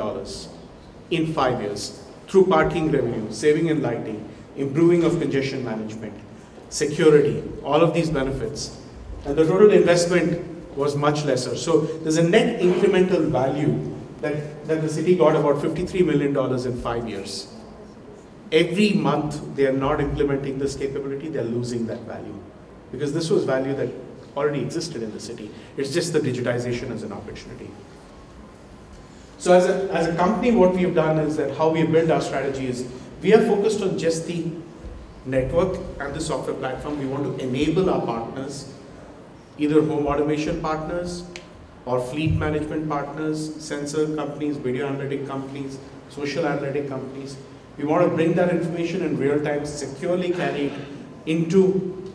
in 1.10 1.32
five 1.32 1.62
years 1.62 2.04
through 2.28 2.48
parking 2.48 2.90
revenue, 2.90 3.32
saving 3.32 3.68
in 3.68 3.80
lighting, 3.80 4.28
improving 4.56 5.04
of 5.04 5.18
congestion 5.20 5.64
management, 5.64 6.12
security, 6.68 7.42
all 7.64 7.80
of 7.80 7.94
these 7.94 8.10
benefits. 8.10 8.80
And 9.24 9.36
the 9.36 9.44
total 9.44 9.70
investment 9.72 10.76
was 10.76 10.94
much 10.94 11.24
lesser. 11.24 11.56
So 11.56 11.80
there's 11.80 12.16
a 12.16 12.28
net 12.28 12.60
incremental 12.60 13.28
value 13.30 13.94
that, 14.20 14.66
that 14.66 14.82
the 14.82 14.88
city 14.88 15.16
got 15.16 15.36
about 15.36 15.56
$53 15.56 16.04
million 16.04 16.36
in 16.66 16.80
five 16.80 17.08
years. 17.08 17.52
Every 18.52 18.92
month 18.92 19.56
they 19.56 19.66
are 19.66 19.72
not 19.72 20.00
implementing 20.00 20.58
this 20.58 20.76
capability, 20.76 21.28
they're 21.28 21.44
losing 21.44 21.86
that 21.86 22.00
value. 22.00 22.38
Because 22.92 23.12
this 23.12 23.30
was 23.30 23.44
value 23.44 23.74
that 23.74 23.88
already 24.36 24.60
existed 24.60 25.02
in 25.02 25.12
the 25.12 25.20
city. 25.20 25.50
It's 25.76 25.92
just 25.92 26.12
the 26.12 26.20
digitization 26.20 26.90
as 26.90 27.02
an 27.02 27.12
opportunity. 27.12 27.70
So 29.38 29.52
as 29.52 29.66
a, 29.66 29.92
as 29.92 30.06
a 30.06 30.16
company, 30.16 30.52
what 30.52 30.74
we've 30.74 30.94
done 30.94 31.18
is 31.18 31.36
that 31.36 31.56
how 31.56 31.70
we 31.70 31.84
build 31.84 32.10
our 32.10 32.20
strategy 32.20 32.66
is 32.66 32.88
we 33.22 33.34
are 33.34 33.44
focused 33.44 33.82
on 33.82 33.98
just 33.98 34.26
the 34.26 34.46
network 35.26 35.78
and 36.00 36.14
the 36.14 36.20
software 36.20 36.56
platform. 36.56 36.98
We 36.98 37.06
want 37.06 37.24
to 37.24 37.44
enable 37.44 37.90
our 37.90 38.04
partners, 38.04 38.72
either 39.58 39.82
home 39.82 40.06
automation 40.06 40.60
partners 40.60 41.24
or 41.84 42.00
fleet 42.00 42.34
management 42.34 42.88
partners, 42.88 43.54
sensor 43.62 44.14
companies, 44.16 44.56
video 44.56 44.88
analytic 44.88 45.26
companies, 45.26 45.78
social 46.08 46.46
analytic 46.46 46.88
companies. 46.88 47.36
We 47.78 47.84
want 47.84 48.08
to 48.08 48.14
bring 48.14 48.34
that 48.34 48.50
information 48.50 49.02
in 49.02 49.18
real 49.18 49.42
time, 49.42 49.66
securely 49.66 50.32
carry 50.32 50.66
it 50.66 50.72
into 51.26 52.12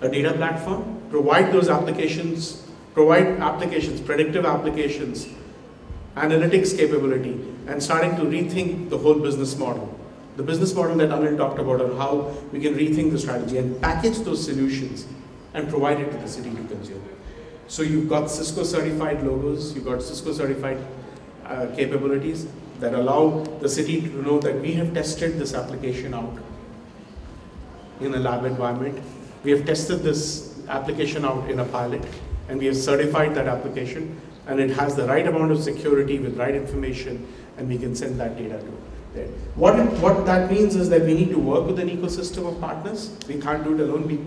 a 0.00 0.08
data 0.08 0.32
platform, 0.32 1.00
provide 1.10 1.52
those 1.52 1.68
applications, 1.68 2.66
provide 2.94 3.26
applications, 3.38 4.00
predictive 4.00 4.44
applications, 4.44 5.28
analytics 6.16 6.76
capability, 6.76 7.40
and 7.66 7.82
starting 7.82 8.16
to 8.16 8.22
rethink 8.22 8.90
the 8.90 8.98
whole 8.98 9.14
business 9.14 9.56
model. 9.56 9.97
The 10.38 10.44
business 10.44 10.72
model 10.72 10.96
that 10.98 11.08
Anil 11.08 11.36
talked 11.36 11.58
about 11.58 11.80
on 11.80 11.96
how 11.96 12.32
we 12.52 12.60
can 12.60 12.74
rethink 12.76 13.10
the 13.10 13.18
strategy 13.18 13.58
and 13.58 13.80
package 13.82 14.18
those 14.18 14.44
solutions 14.44 15.04
and 15.52 15.68
provide 15.68 15.98
it 15.98 16.12
to 16.12 16.16
the 16.16 16.28
city 16.28 16.50
to 16.50 16.62
consume. 16.62 17.02
So 17.66 17.82
you've 17.82 18.08
got 18.08 18.30
Cisco 18.30 18.62
certified 18.62 19.26
logos, 19.26 19.74
you've 19.74 19.84
got 19.84 20.00
Cisco 20.00 20.32
certified 20.32 20.78
uh, 21.44 21.66
capabilities 21.74 22.46
that 22.78 22.94
allow 22.94 23.42
the 23.58 23.68
city 23.68 24.00
to 24.00 24.22
know 24.22 24.38
that 24.38 24.60
we 24.60 24.74
have 24.74 24.94
tested 24.94 25.40
this 25.40 25.54
application 25.54 26.14
out 26.14 26.38
in 28.00 28.14
a 28.14 28.18
lab 28.18 28.44
environment. 28.44 29.02
We 29.42 29.50
have 29.50 29.66
tested 29.66 30.04
this 30.04 30.56
application 30.68 31.24
out 31.24 31.50
in 31.50 31.58
a 31.58 31.64
pilot 31.64 32.04
and 32.48 32.60
we 32.60 32.66
have 32.66 32.76
certified 32.76 33.34
that 33.34 33.48
application 33.48 34.20
and 34.46 34.60
it 34.60 34.70
has 34.70 34.94
the 34.94 35.06
right 35.06 35.26
amount 35.26 35.50
of 35.50 35.60
security 35.60 36.20
with 36.20 36.36
right 36.36 36.54
information 36.54 37.26
and 37.56 37.68
we 37.68 37.76
can 37.76 37.96
send 37.96 38.20
that 38.20 38.38
data 38.38 38.60
to 38.60 38.97
What, 39.54 39.78
it, 39.78 39.90
what 40.00 40.24
that 40.26 40.50
means 40.50 40.76
is 40.76 40.88
that 40.90 41.02
we 41.02 41.14
need 41.14 41.30
to 41.30 41.38
work 41.38 41.66
with 41.66 41.78
an 41.78 41.88
ecosystem 41.88 42.46
of 42.46 42.60
partners. 42.60 43.16
We 43.26 43.40
can't 43.40 43.64
do 43.64 43.74
it 43.74 43.80
alone. 43.80 44.06
We, 44.06 44.20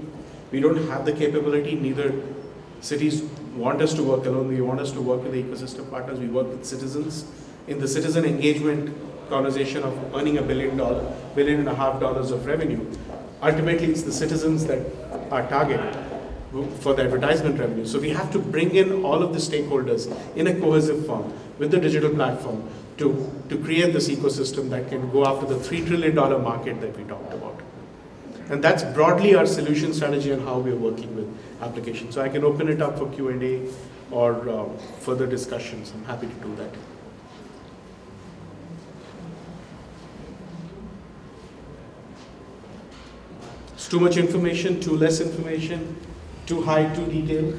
we 0.52 0.60
don't 0.60 0.88
have 0.90 1.06
the 1.06 1.14
capability, 1.14 1.76
neither 1.76 2.14
cities 2.82 3.24
want 3.56 3.82
us 3.82 3.94
to 3.94 4.04
work 4.04 4.26
alone. 4.26 4.48
We 4.48 4.62
want 4.62 4.80
us 4.80 4.92
to 4.92 5.02
work 5.02 5.24
with 5.24 5.34
the 5.34 5.44
ecosystem 5.44 5.90
partners. 5.90 6.20
We 6.20 6.28
work 6.28 6.48
with 6.48 6.66
citizens. 6.66 7.26
In 7.68 7.80
the 7.80 7.88
citizen 7.88 8.26
engagement 8.26 8.96
conversation 9.30 9.84
of 9.84 10.16
earning 10.16 10.38
a 10.38 10.42
billion 10.42 10.78
dollar, 10.78 11.16
billion 11.36 11.60
and 11.60 11.70
a 11.70 11.76
half 11.76 12.00
dollars 12.00 12.32
of 12.32 12.46
revenue, 12.46 12.86
ultimately 13.42 13.88
it's 13.88 14.04
the 14.04 14.12
citizens 14.12 14.66
that 14.66 14.80
are 15.32 15.48
target 15.48 15.80
for 16.80 16.94
the 16.94 17.04
advertisement 17.04 17.58
revenue. 17.58 17.86
So 17.86 18.00
we 18.00 18.10
have 18.10 18.32
to 18.34 18.40
bring 18.40 18.76
in 18.76 19.06
all 19.06 19.24
of 19.24 19.32
the 19.32 19.40
stakeholders 19.40 20.14
in 20.36 20.48
a 20.48 20.60
cohesive 20.60 21.06
form 21.06 21.34
with 21.58 21.72
the 21.72 21.80
digital 21.80 22.10
platform 22.10 22.68
to, 22.98 23.44
to 23.50 23.58
create 23.58 23.94
this 23.94 24.10
ecosystem 24.10 24.70
that 24.70 24.90
can 24.90 25.10
go 25.12 25.26
after 25.26 25.46
the 25.46 25.56
$3 25.56 25.88
trillion 25.88 26.16
market 26.16 26.80
that 26.82 26.96
we 26.98 27.04
talked 27.04 27.34
about. 27.34 27.60
And 28.50 28.64
that's 28.64 28.84
broadly 28.84 29.34
our 29.36 29.46
solution 29.46 29.94
strategy 29.94 30.32
and 30.32 30.42
how 30.44 30.60
we're 30.60 30.76
working 30.76 31.16
with 31.16 31.28
applications. 31.62 32.16
So 32.16 32.22
I 32.22 32.30
can 32.30 32.44
open 32.44 32.68
it 32.68 32.82
up 32.82 32.98
for 32.98 33.10
Q&A 33.10 33.70
or 34.14 34.50
uh, 34.50 34.78
further 35.00 35.26
discussions. 35.26 35.94
I'm 35.96 36.04
happy 36.04 36.28
to 36.28 36.34
do 36.34 36.56
that. 36.58 36.70
It's 43.74 43.88
too 43.88 44.00
much 44.00 44.18
information, 44.18 44.80
too 44.80 44.98
less 44.98 45.22
information, 45.22 45.96
too 46.46 46.62
high, 46.62 46.94
too 46.94 47.06
detailed. 47.06 47.58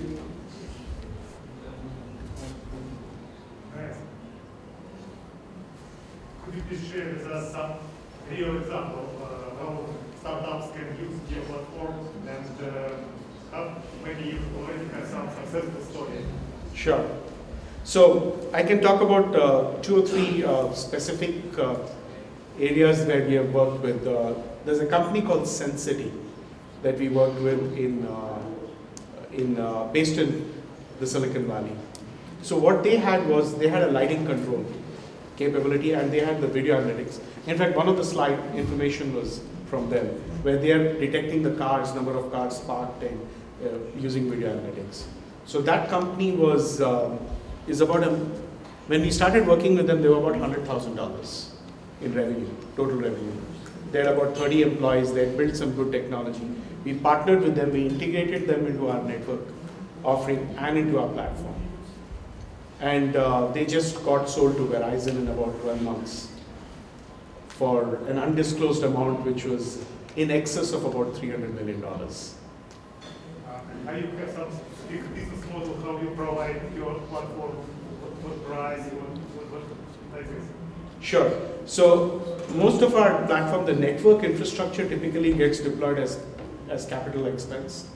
You 6.54 6.60
please 6.68 6.86
share 6.86 7.06
with 7.06 7.26
us 7.28 7.50
some 7.52 7.72
real 8.30 8.58
example 8.58 9.08
uh, 9.24 9.56
how 9.58 9.86
startups 10.20 10.76
can 10.76 10.86
use 11.00 11.18
your 11.30 11.44
platform 11.44 12.08
and 12.28 12.68
uh, 12.68 12.90
how 13.50 13.76
maybe 14.04 14.32
you 14.32 14.38
already 14.58 14.84
have 14.88 15.08
some 15.08 15.30
successful 15.30 15.82
story? 15.82 16.18
Sure. 16.74 17.08
So 17.84 18.50
I 18.52 18.62
can 18.64 18.82
talk 18.82 19.00
about 19.00 19.34
uh, 19.34 19.80
two 19.80 20.02
or 20.02 20.06
three 20.06 20.44
uh, 20.44 20.72
specific 20.72 21.58
uh, 21.58 21.76
areas 22.60 23.06
where 23.06 23.26
we 23.26 23.32
have 23.34 23.50
worked 23.54 23.80
with. 23.80 24.06
Uh, 24.06 24.34
there's 24.66 24.80
a 24.80 24.86
company 24.86 25.22
called 25.22 25.44
Sensity 25.44 26.12
that 26.82 26.98
we 26.98 27.08
worked 27.08 27.40
with 27.40 27.78
in, 27.78 28.06
uh, 28.06 28.38
in 29.32 29.54
based 29.90 30.18
in 30.18 30.52
the 31.00 31.06
Silicon 31.06 31.46
Valley. 31.46 31.72
So 32.42 32.58
what 32.58 32.82
they 32.82 32.96
had 32.98 33.26
was 33.26 33.56
they 33.56 33.68
had 33.68 33.84
a 33.84 33.90
lighting 33.90 34.26
control 34.26 34.66
capability 35.36 35.92
and 35.92 36.12
they 36.12 36.20
had 36.20 36.40
the 36.40 36.46
video 36.46 36.80
analytics. 36.80 37.20
In 37.46 37.56
fact, 37.58 37.76
one 37.76 37.88
of 37.88 37.96
the 37.96 38.04
slide 38.04 38.38
information 38.54 39.14
was 39.14 39.40
from 39.66 39.88
them 39.90 40.06
where 40.42 40.58
they 40.58 40.72
are 40.72 40.98
detecting 40.98 41.42
the 41.42 41.52
cars, 41.52 41.94
number 41.94 42.16
of 42.16 42.30
cars 42.32 42.60
parked 42.60 43.02
and 43.02 43.20
using 43.96 44.30
video 44.30 44.54
analytics. 44.54 45.04
So 45.46 45.60
that 45.62 45.88
company 45.88 46.32
was 46.32 46.80
um, 46.80 47.18
is 47.66 47.80
about 47.80 48.02
a 48.04 48.10
when 48.88 49.02
we 49.02 49.10
started 49.10 49.46
working 49.46 49.76
with 49.76 49.86
them, 49.86 50.02
they 50.02 50.08
were 50.08 50.18
about 50.18 50.36
hundred 50.36 50.66
thousand 50.66 50.96
dollars 50.96 51.54
in 52.00 52.14
revenue, 52.14 52.48
total 52.76 52.96
revenue. 52.96 53.32
They 53.92 53.98
had 53.98 54.08
about 54.08 54.36
30 54.36 54.62
employees. 54.62 55.12
They 55.12 55.26
had 55.26 55.36
built 55.36 55.54
some 55.54 55.74
good 55.74 55.92
technology. 55.92 56.48
We 56.84 56.94
partnered 56.94 57.42
with 57.42 57.54
them. 57.54 57.72
We 57.72 57.86
integrated 57.86 58.46
them 58.48 58.66
into 58.66 58.88
our 58.88 59.02
network 59.02 59.40
offering 60.02 60.54
and 60.58 60.78
into 60.78 60.98
our 60.98 61.08
platform. 61.10 61.54
And 62.82 63.14
uh, 63.14 63.46
they 63.52 63.64
just 63.64 64.04
got 64.04 64.28
sold 64.28 64.56
to 64.56 64.66
Verizon 64.66 65.16
in 65.16 65.28
about 65.28 65.60
12 65.62 65.82
months 65.82 66.32
for 67.46 67.94
an 68.08 68.18
undisclosed 68.18 68.82
amount, 68.82 69.24
which 69.24 69.44
was 69.44 69.84
in 70.16 70.32
excess 70.32 70.72
of 70.72 70.84
about 70.84 71.14
$300 71.14 71.54
million. 71.54 71.82
Uh, 71.84 72.00
are 73.86 73.96
you 73.96 74.06
have 74.18 74.32
some 74.32 74.50
business 75.14 75.46
model 75.52 75.76
how 75.84 76.00
you 76.00 76.10
provide 76.16 76.60
your 76.74 76.94
platform, 77.02 77.52
what, 77.52 78.12
what 78.24 78.46
price, 78.46 78.80
what, 78.80 79.16
what, 79.52 79.62
what 79.62 80.18
like 80.18 80.28
this? 80.28 80.44
Sure. 81.00 81.30
So 81.66 82.40
most 82.56 82.82
of 82.82 82.96
our 82.96 83.24
platform, 83.26 83.64
the 83.64 83.74
network 83.74 84.24
infrastructure 84.24 84.88
typically 84.88 85.32
gets 85.32 85.60
deployed 85.60 86.00
as, 86.00 86.18
as 86.68 86.84
capital 86.84 87.26
expense. 87.26 87.88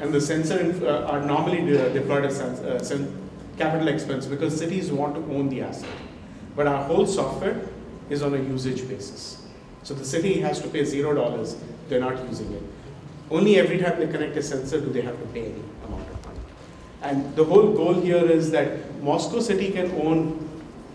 And 0.00 0.12
the 0.12 0.20
sensor 0.20 0.74
uh, 0.84 1.06
are 1.06 1.22
normally 1.22 1.64
de 1.64 1.90
deployed 1.90 2.24
as 2.24 2.40
uh, 2.40 2.82
capital 3.56 3.88
expense 3.88 4.26
because 4.26 4.56
cities 4.56 4.92
want 4.92 5.14
to 5.14 5.20
own 5.34 5.48
the 5.48 5.62
asset. 5.62 5.88
But 6.54 6.66
our 6.66 6.84
whole 6.84 7.06
software 7.06 7.60
is 8.10 8.22
on 8.22 8.34
a 8.34 8.38
usage 8.38 8.88
basis. 8.88 9.46
So 9.82 9.94
the 9.94 10.04
city 10.04 10.40
has 10.40 10.60
to 10.62 10.68
pay 10.68 10.84
zero 10.84 11.14
dollars, 11.14 11.56
they're 11.88 12.00
not 12.00 12.22
using 12.28 12.52
it. 12.52 12.62
Only 13.30 13.58
every 13.58 13.78
time 13.78 13.98
they 13.98 14.06
connect 14.06 14.36
a 14.36 14.42
sensor 14.42 14.80
do 14.80 14.92
they 14.92 15.02
have 15.02 15.18
to 15.18 15.26
pay 15.26 15.46
any 15.46 15.62
amount 15.86 16.08
of 16.08 16.26
money. 16.26 16.40
And 17.02 17.36
the 17.36 17.44
whole 17.44 17.72
goal 17.72 17.94
here 17.94 18.24
is 18.24 18.50
that 18.52 19.00
Moscow 19.02 19.40
City 19.40 19.70
can 19.72 19.90
own 20.00 20.48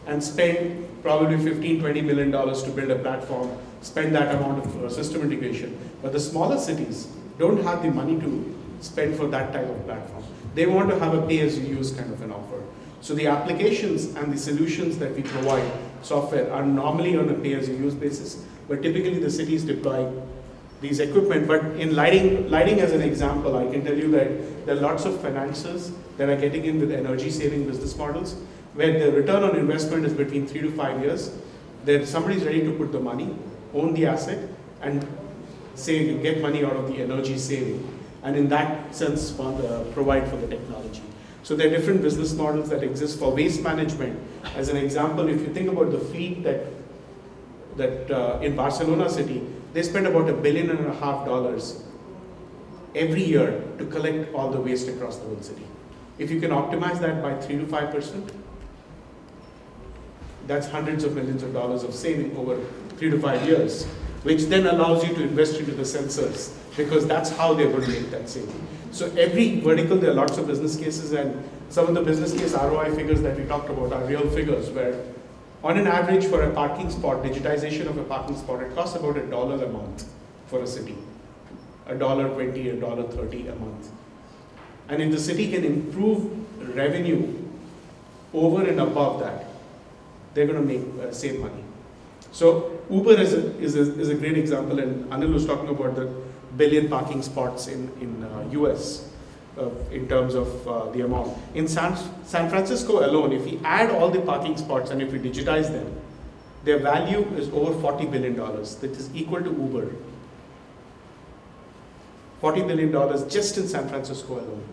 and 0.07 0.23
spend 0.23 0.87
probably 1.03 1.37
15, 1.37 1.79
20 1.79 2.01
million 2.01 2.31
dollars 2.31 2.63
to 2.63 2.69
build 2.71 2.91
a 2.91 2.99
platform, 2.99 3.49
spend 3.81 4.15
that 4.15 4.33
amount 4.35 4.65
of 4.65 4.83
uh, 4.83 4.89
system 4.89 5.21
integration. 5.21 5.77
But 6.01 6.11
the 6.11 6.19
smaller 6.19 6.57
cities 6.57 7.07
don't 7.37 7.61
have 7.63 7.81
the 7.81 7.91
money 7.91 8.19
to 8.19 8.57
spend 8.81 9.15
for 9.15 9.27
that 9.27 9.51
type 9.53 9.67
of 9.67 9.85
platform. 9.85 10.23
They 10.53 10.65
want 10.65 10.89
to 10.89 10.99
have 10.99 11.13
a 11.13 11.25
pay-as-you-use 11.27 11.91
kind 11.91 12.11
of 12.11 12.21
an 12.21 12.31
offer. 12.31 12.61
So 13.01 13.15
the 13.15 13.27
applications 13.27 14.15
and 14.15 14.31
the 14.33 14.37
solutions 14.37 14.97
that 14.99 15.15
we 15.15 15.23
provide, 15.23 15.71
software, 16.03 16.51
are 16.53 16.65
normally 16.65 17.17
on 17.17 17.29
a 17.29 17.33
pay-as-you-use 17.33 17.95
basis, 17.95 18.45
but 18.67 18.81
typically 18.81 19.19
the 19.19 19.29
cities 19.29 19.63
deploy 19.63 20.11
these 20.81 20.99
equipment. 20.99 21.47
But 21.47 21.63
in 21.77 21.95
lighting, 21.95 22.49
lighting 22.49 22.79
as 22.79 22.91
an 22.91 23.01
example, 23.01 23.55
I 23.57 23.71
can 23.71 23.83
tell 23.83 23.97
you 23.97 24.11
that 24.11 24.65
there 24.65 24.77
are 24.77 24.79
lots 24.79 25.05
of 25.05 25.19
financiers 25.21 25.91
that 26.17 26.29
are 26.29 26.35
getting 26.35 26.65
in 26.65 26.79
with 26.79 26.91
energy-saving 26.91 27.65
business 27.67 27.97
models, 27.97 28.35
where 28.73 28.99
the 28.99 29.11
return 29.11 29.43
on 29.43 29.55
investment 29.55 30.05
is 30.05 30.13
between 30.13 30.45
three 30.45 30.61
to 30.61 30.71
five 30.71 31.01
years. 31.01 31.31
That 31.85 32.07
somebody's 32.07 32.43
ready 32.43 32.61
to 32.61 32.71
put 32.73 32.91
the 32.91 32.99
money, 32.99 33.35
own 33.73 33.95
the 33.95 34.05
asset, 34.05 34.47
and 34.81 35.07
say 35.73 36.15
get 36.21 36.41
money 36.41 36.63
out 36.63 36.75
of 36.75 36.87
the 36.87 37.01
energy 37.01 37.37
saving, 37.39 37.81
and 38.23 38.35
in 38.35 38.49
that 38.49 38.95
sense 38.95 39.31
provide 39.31 40.27
for 40.29 40.35
the 40.37 40.47
technology. 40.47 41.01
So 41.43 41.55
there 41.55 41.67
are 41.67 41.71
different 41.71 42.01
business 42.01 42.33
models 42.33 42.69
that 42.69 42.83
exist 42.83 43.19
for 43.19 43.33
waste 43.33 43.63
management. 43.63 44.19
As 44.55 44.69
an 44.69 44.77
example, 44.77 45.27
if 45.27 45.41
you 45.41 45.47
think 45.47 45.69
about 45.69 45.91
the 45.91 45.99
fleet 45.99 46.43
that 46.43 46.65
that 47.77 48.11
uh, 48.11 48.39
in 48.41 48.55
Barcelona 48.55 49.09
city, 49.09 49.41
they 49.73 49.81
spend 49.81 50.05
about 50.05 50.29
a 50.29 50.33
billion 50.33 50.69
and 50.69 50.85
a 50.87 50.93
half 50.93 51.25
dollars 51.25 51.83
every 52.93 53.23
year 53.23 53.63
to 53.77 53.85
collect 53.85 54.33
all 54.33 54.51
the 54.51 54.59
waste 54.59 54.89
across 54.89 55.17
the 55.17 55.25
whole 55.25 55.41
city. 55.41 55.65
If 56.17 56.29
you 56.29 56.41
can 56.41 56.51
optimize 56.51 56.99
that 56.99 57.21
by 57.23 57.39
3 57.39 57.59
to 57.59 57.65
5%, 57.65 58.33
that's 60.47 60.67
hundreds 60.67 61.05
of 61.05 61.15
millions 61.15 61.43
of 61.43 61.53
dollars 61.53 61.83
of 61.83 61.93
saving 61.93 62.35
over 62.35 62.59
3 62.97 63.11
to 63.11 63.19
5 63.19 63.47
years, 63.47 63.85
which 64.23 64.43
then 64.43 64.67
allows 64.67 65.07
you 65.07 65.15
to 65.15 65.23
invest 65.23 65.57
into 65.57 65.71
the 65.71 65.83
sensors 65.83 66.53
because 66.77 67.07
that's 67.07 67.29
how 67.29 67.53
they're 67.53 67.71
going 67.71 67.83
to 67.83 67.89
make 67.89 68.09
that 68.11 68.29
saving. 68.29 68.67
So 68.91 69.05
every 69.17 69.59
vertical, 69.59 69.97
there 69.97 70.11
are 70.11 70.13
lots 70.13 70.37
of 70.37 70.47
business 70.47 70.75
cases, 70.75 71.13
and 71.13 71.47
some 71.69 71.87
of 71.87 71.95
the 71.95 72.01
business 72.01 72.33
case 72.33 72.53
ROI 72.53 72.93
figures 72.95 73.21
that 73.21 73.37
we 73.37 73.45
talked 73.45 73.69
about 73.69 73.93
are 73.93 74.03
real 74.05 74.29
figures 74.29 74.69
where 74.69 75.01
on 75.63 75.77
an 75.77 75.87
average 75.87 76.25
for 76.25 76.41
a 76.41 76.51
parking 76.53 76.89
spot, 76.89 77.23
digitization 77.23 77.87
of 77.87 77.97
a 77.97 78.03
parking 78.03 78.35
spot, 78.35 78.63
it 78.63 78.73
costs 78.73 78.95
about 78.95 79.15
a 79.17 79.25
dollar 79.27 79.63
a 79.63 79.69
month 79.69 80.05
for 80.47 80.59
a 80.61 80.67
city. 80.67 80.97
A 81.85 81.95
dollar 81.95 82.27
twenty, 82.29 82.69
a 82.69 82.75
dollar 82.75 83.03
thirty 83.03 83.47
a 83.47 83.55
month. 83.55 83.89
And 84.89 85.01
if 85.01 85.11
the 85.11 85.19
city 85.19 85.51
can 85.51 85.63
improve 85.63 86.75
revenue 86.75 87.37
over 88.33 88.63
and 88.63 88.79
above 88.79 89.19
that, 89.19 89.45
they're 90.33 90.47
going 90.47 90.67
to 90.67 90.73
make 90.73 91.03
uh, 91.03 91.11
save 91.11 91.39
money. 91.39 91.63
So 92.31 92.79
Uber 92.89 93.19
is 93.19 93.33
a, 93.33 93.57
is, 93.59 93.75
a, 93.75 93.99
is 93.99 94.09
a 94.09 94.15
great 94.15 94.37
example, 94.37 94.79
and 94.79 95.05
Anil 95.11 95.33
was 95.33 95.45
talking 95.45 95.69
about 95.69 95.95
the 95.95 96.11
billion 96.57 96.87
parking 96.89 97.21
spots 97.21 97.67
in 97.67 97.89
in 98.01 98.23
uh, 98.23 98.47
US 98.51 99.09
uh, 99.57 99.69
in 99.91 100.07
terms 100.07 100.33
of 100.35 100.67
uh, 100.67 100.89
the 100.91 101.01
amount. 101.01 101.37
In 101.55 101.67
San, 101.67 101.97
San 102.25 102.49
Francisco 102.49 103.05
alone, 103.05 103.31
if 103.33 103.43
we 103.43 103.59
add 103.63 103.91
all 103.91 104.09
the 104.09 104.21
parking 104.21 104.57
spots 104.57 104.91
and 104.91 105.01
if 105.01 105.11
we 105.11 105.19
digitize 105.19 105.71
them, 105.71 105.93
their 106.63 106.79
value 106.79 107.25
is 107.35 107.49
over 107.49 107.73
40 107.79 108.05
billion 108.05 108.35
dollars. 108.35 108.75
That 108.75 108.91
is 108.91 109.09
equal 109.15 109.41
to 109.41 109.49
Uber. 109.49 109.91
40 112.39 112.63
billion 112.63 112.91
dollars 112.91 113.23
just 113.25 113.57
in 113.57 113.67
San 113.67 113.87
Francisco 113.87 114.33
alone 114.35 114.67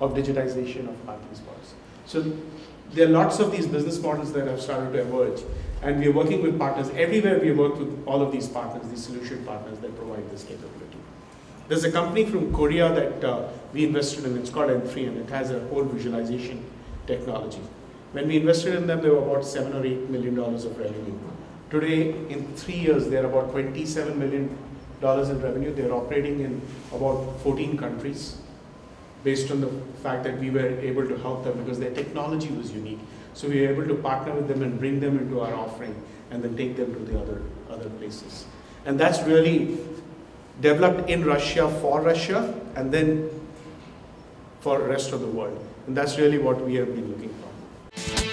of 0.00 0.14
digitization 0.14 0.88
of 0.88 1.06
parking 1.06 1.34
spots. 1.34 1.74
So 2.06 2.32
there 2.92 3.06
are 3.06 3.10
lots 3.10 3.38
of 3.38 3.50
these 3.50 3.66
business 3.66 4.00
models 4.02 4.32
that 4.32 4.46
have 4.46 4.60
started 4.60 4.92
to 4.92 5.00
emerge, 5.02 5.42
and 5.82 6.00
we 6.00 6.08
are 6.08 6.12
working 6.12 6.42
with 6.42 6.58
partners 6.58 6.90
everywhere. 6.90 7.38
We 7.38 7.52
work 7.52 7.78
with 7.78 8.04
all 8.06 8.22
of 8.22 8.32
these 8.32 8.48
partners, 8.48 8.88
these 8.90 9.04
solution 9.04 9.44
partners 9.44 9.78
that 9.78 9.96
provide 9.96 10.30
this 10.30 10.44
capability. 10.44 10.97
There's 11.68 11.84
a 11.84 11.92
company 11.92 12.24
from 12.24 12.52
Korea 12.52 12.88
that 12.94 13.24
uh, 13.24 13.48
we 13.74 13.84
invested 13.84 14.24
in. 14.24 14.38
It's 14.38 14.48
called 14.48 14.70
M3, 14.70 15.08
and 15.08 15.18
it 15.18 15.28
has 15.28 15.50
a 15.50 15.60
whole 15.68 15.84
visualization 15.84 16.64
technology. 17.06 17.60
When 18.12 18.26
we 18.26 18.38
invested 18.38 18.74
in 18.74 18.86
them, 18.86 19.02
they 19.02 19.10
were 19.10 19.18
about 19.18 19.44
seven 19.44 19.74
or 19.74 19.84
eight 19.84 20.08
million 20.08 20.34
dollars 20.34 20.64
of 20.64 20.78
revenue. 20.78 21.18
Today, 21.68 22.12
in 22.30 22.48
three 22.56 22.76
years, 22.76 23.08
they're 23.08 23.26
about 23.26 23.50
27 23.52 24.18
million 24.18 24.56
dollars 25.02 25.28
in 25.28 25.42
revenue. 25.42 25.74
They're 25.74 25.92
operating 25.92 26.40
in 26.40 26.62
about 26.90 27.38
14 27.42 27.76
countries 27.76 28.38
based 29.22 29.50
on 29.50 29.60
the 29.60 29.68
fact 30.02 30.24
that 30.24 30.38
we 30.38 30.48
were 30.48 30.68
able 30.80 31.06
to 31.06 31.18
help 31.18 31.44
them 31.44 31.58
because 31.62 31.78
their 31.78 31.92
technology 31.92 32.48
was 32.48 32.72
unique. 32.72 33.00
So 33.34 33.46
we 33.46 33.60
were 33.60 33.72
able 33.72 33.86
to 33.88 33.94
partner 33.94 34.32
with 34.32 34.48
them 34.48 34.62
and 34.62 34.78
bring 34.78 35.00
them 35.00 35.18
into 35.18 35.40
our 35.40 35.52
offering 35.52 35.94
and 36.30 36.42
then 36.42 36.56
take 36.56 36.76
them 36.76 36.94
to 36.94 37.00
the 37.00 37.20
other, 37.20 37.42
other 37.68 37.90
places. 37.90 38.46
And 38.86 38.98
that's 38.98 39.20
really 39.24 39.78
developed 40.60 41.08
in 41.08 41.24
Russia 41.24 41.68
for 41.80 42.00
Russia 42.00 42.54
and 42.74 42.92
then 42.92 43.28
for 44.60 44.78
the 44.78 44.84
rest 44.84 45.12
of 45.12 45.20
the 45.20 45.26
world. 45.26 45.64
And 45.86 45.96
that's 45.96 46.18
really 46.18 46.38
what 46.38 46.60
we 46.60 46.74
have 46.74 46.94
been 46.94 47.08
looking 47.10 47.30
for. 47.30 48.27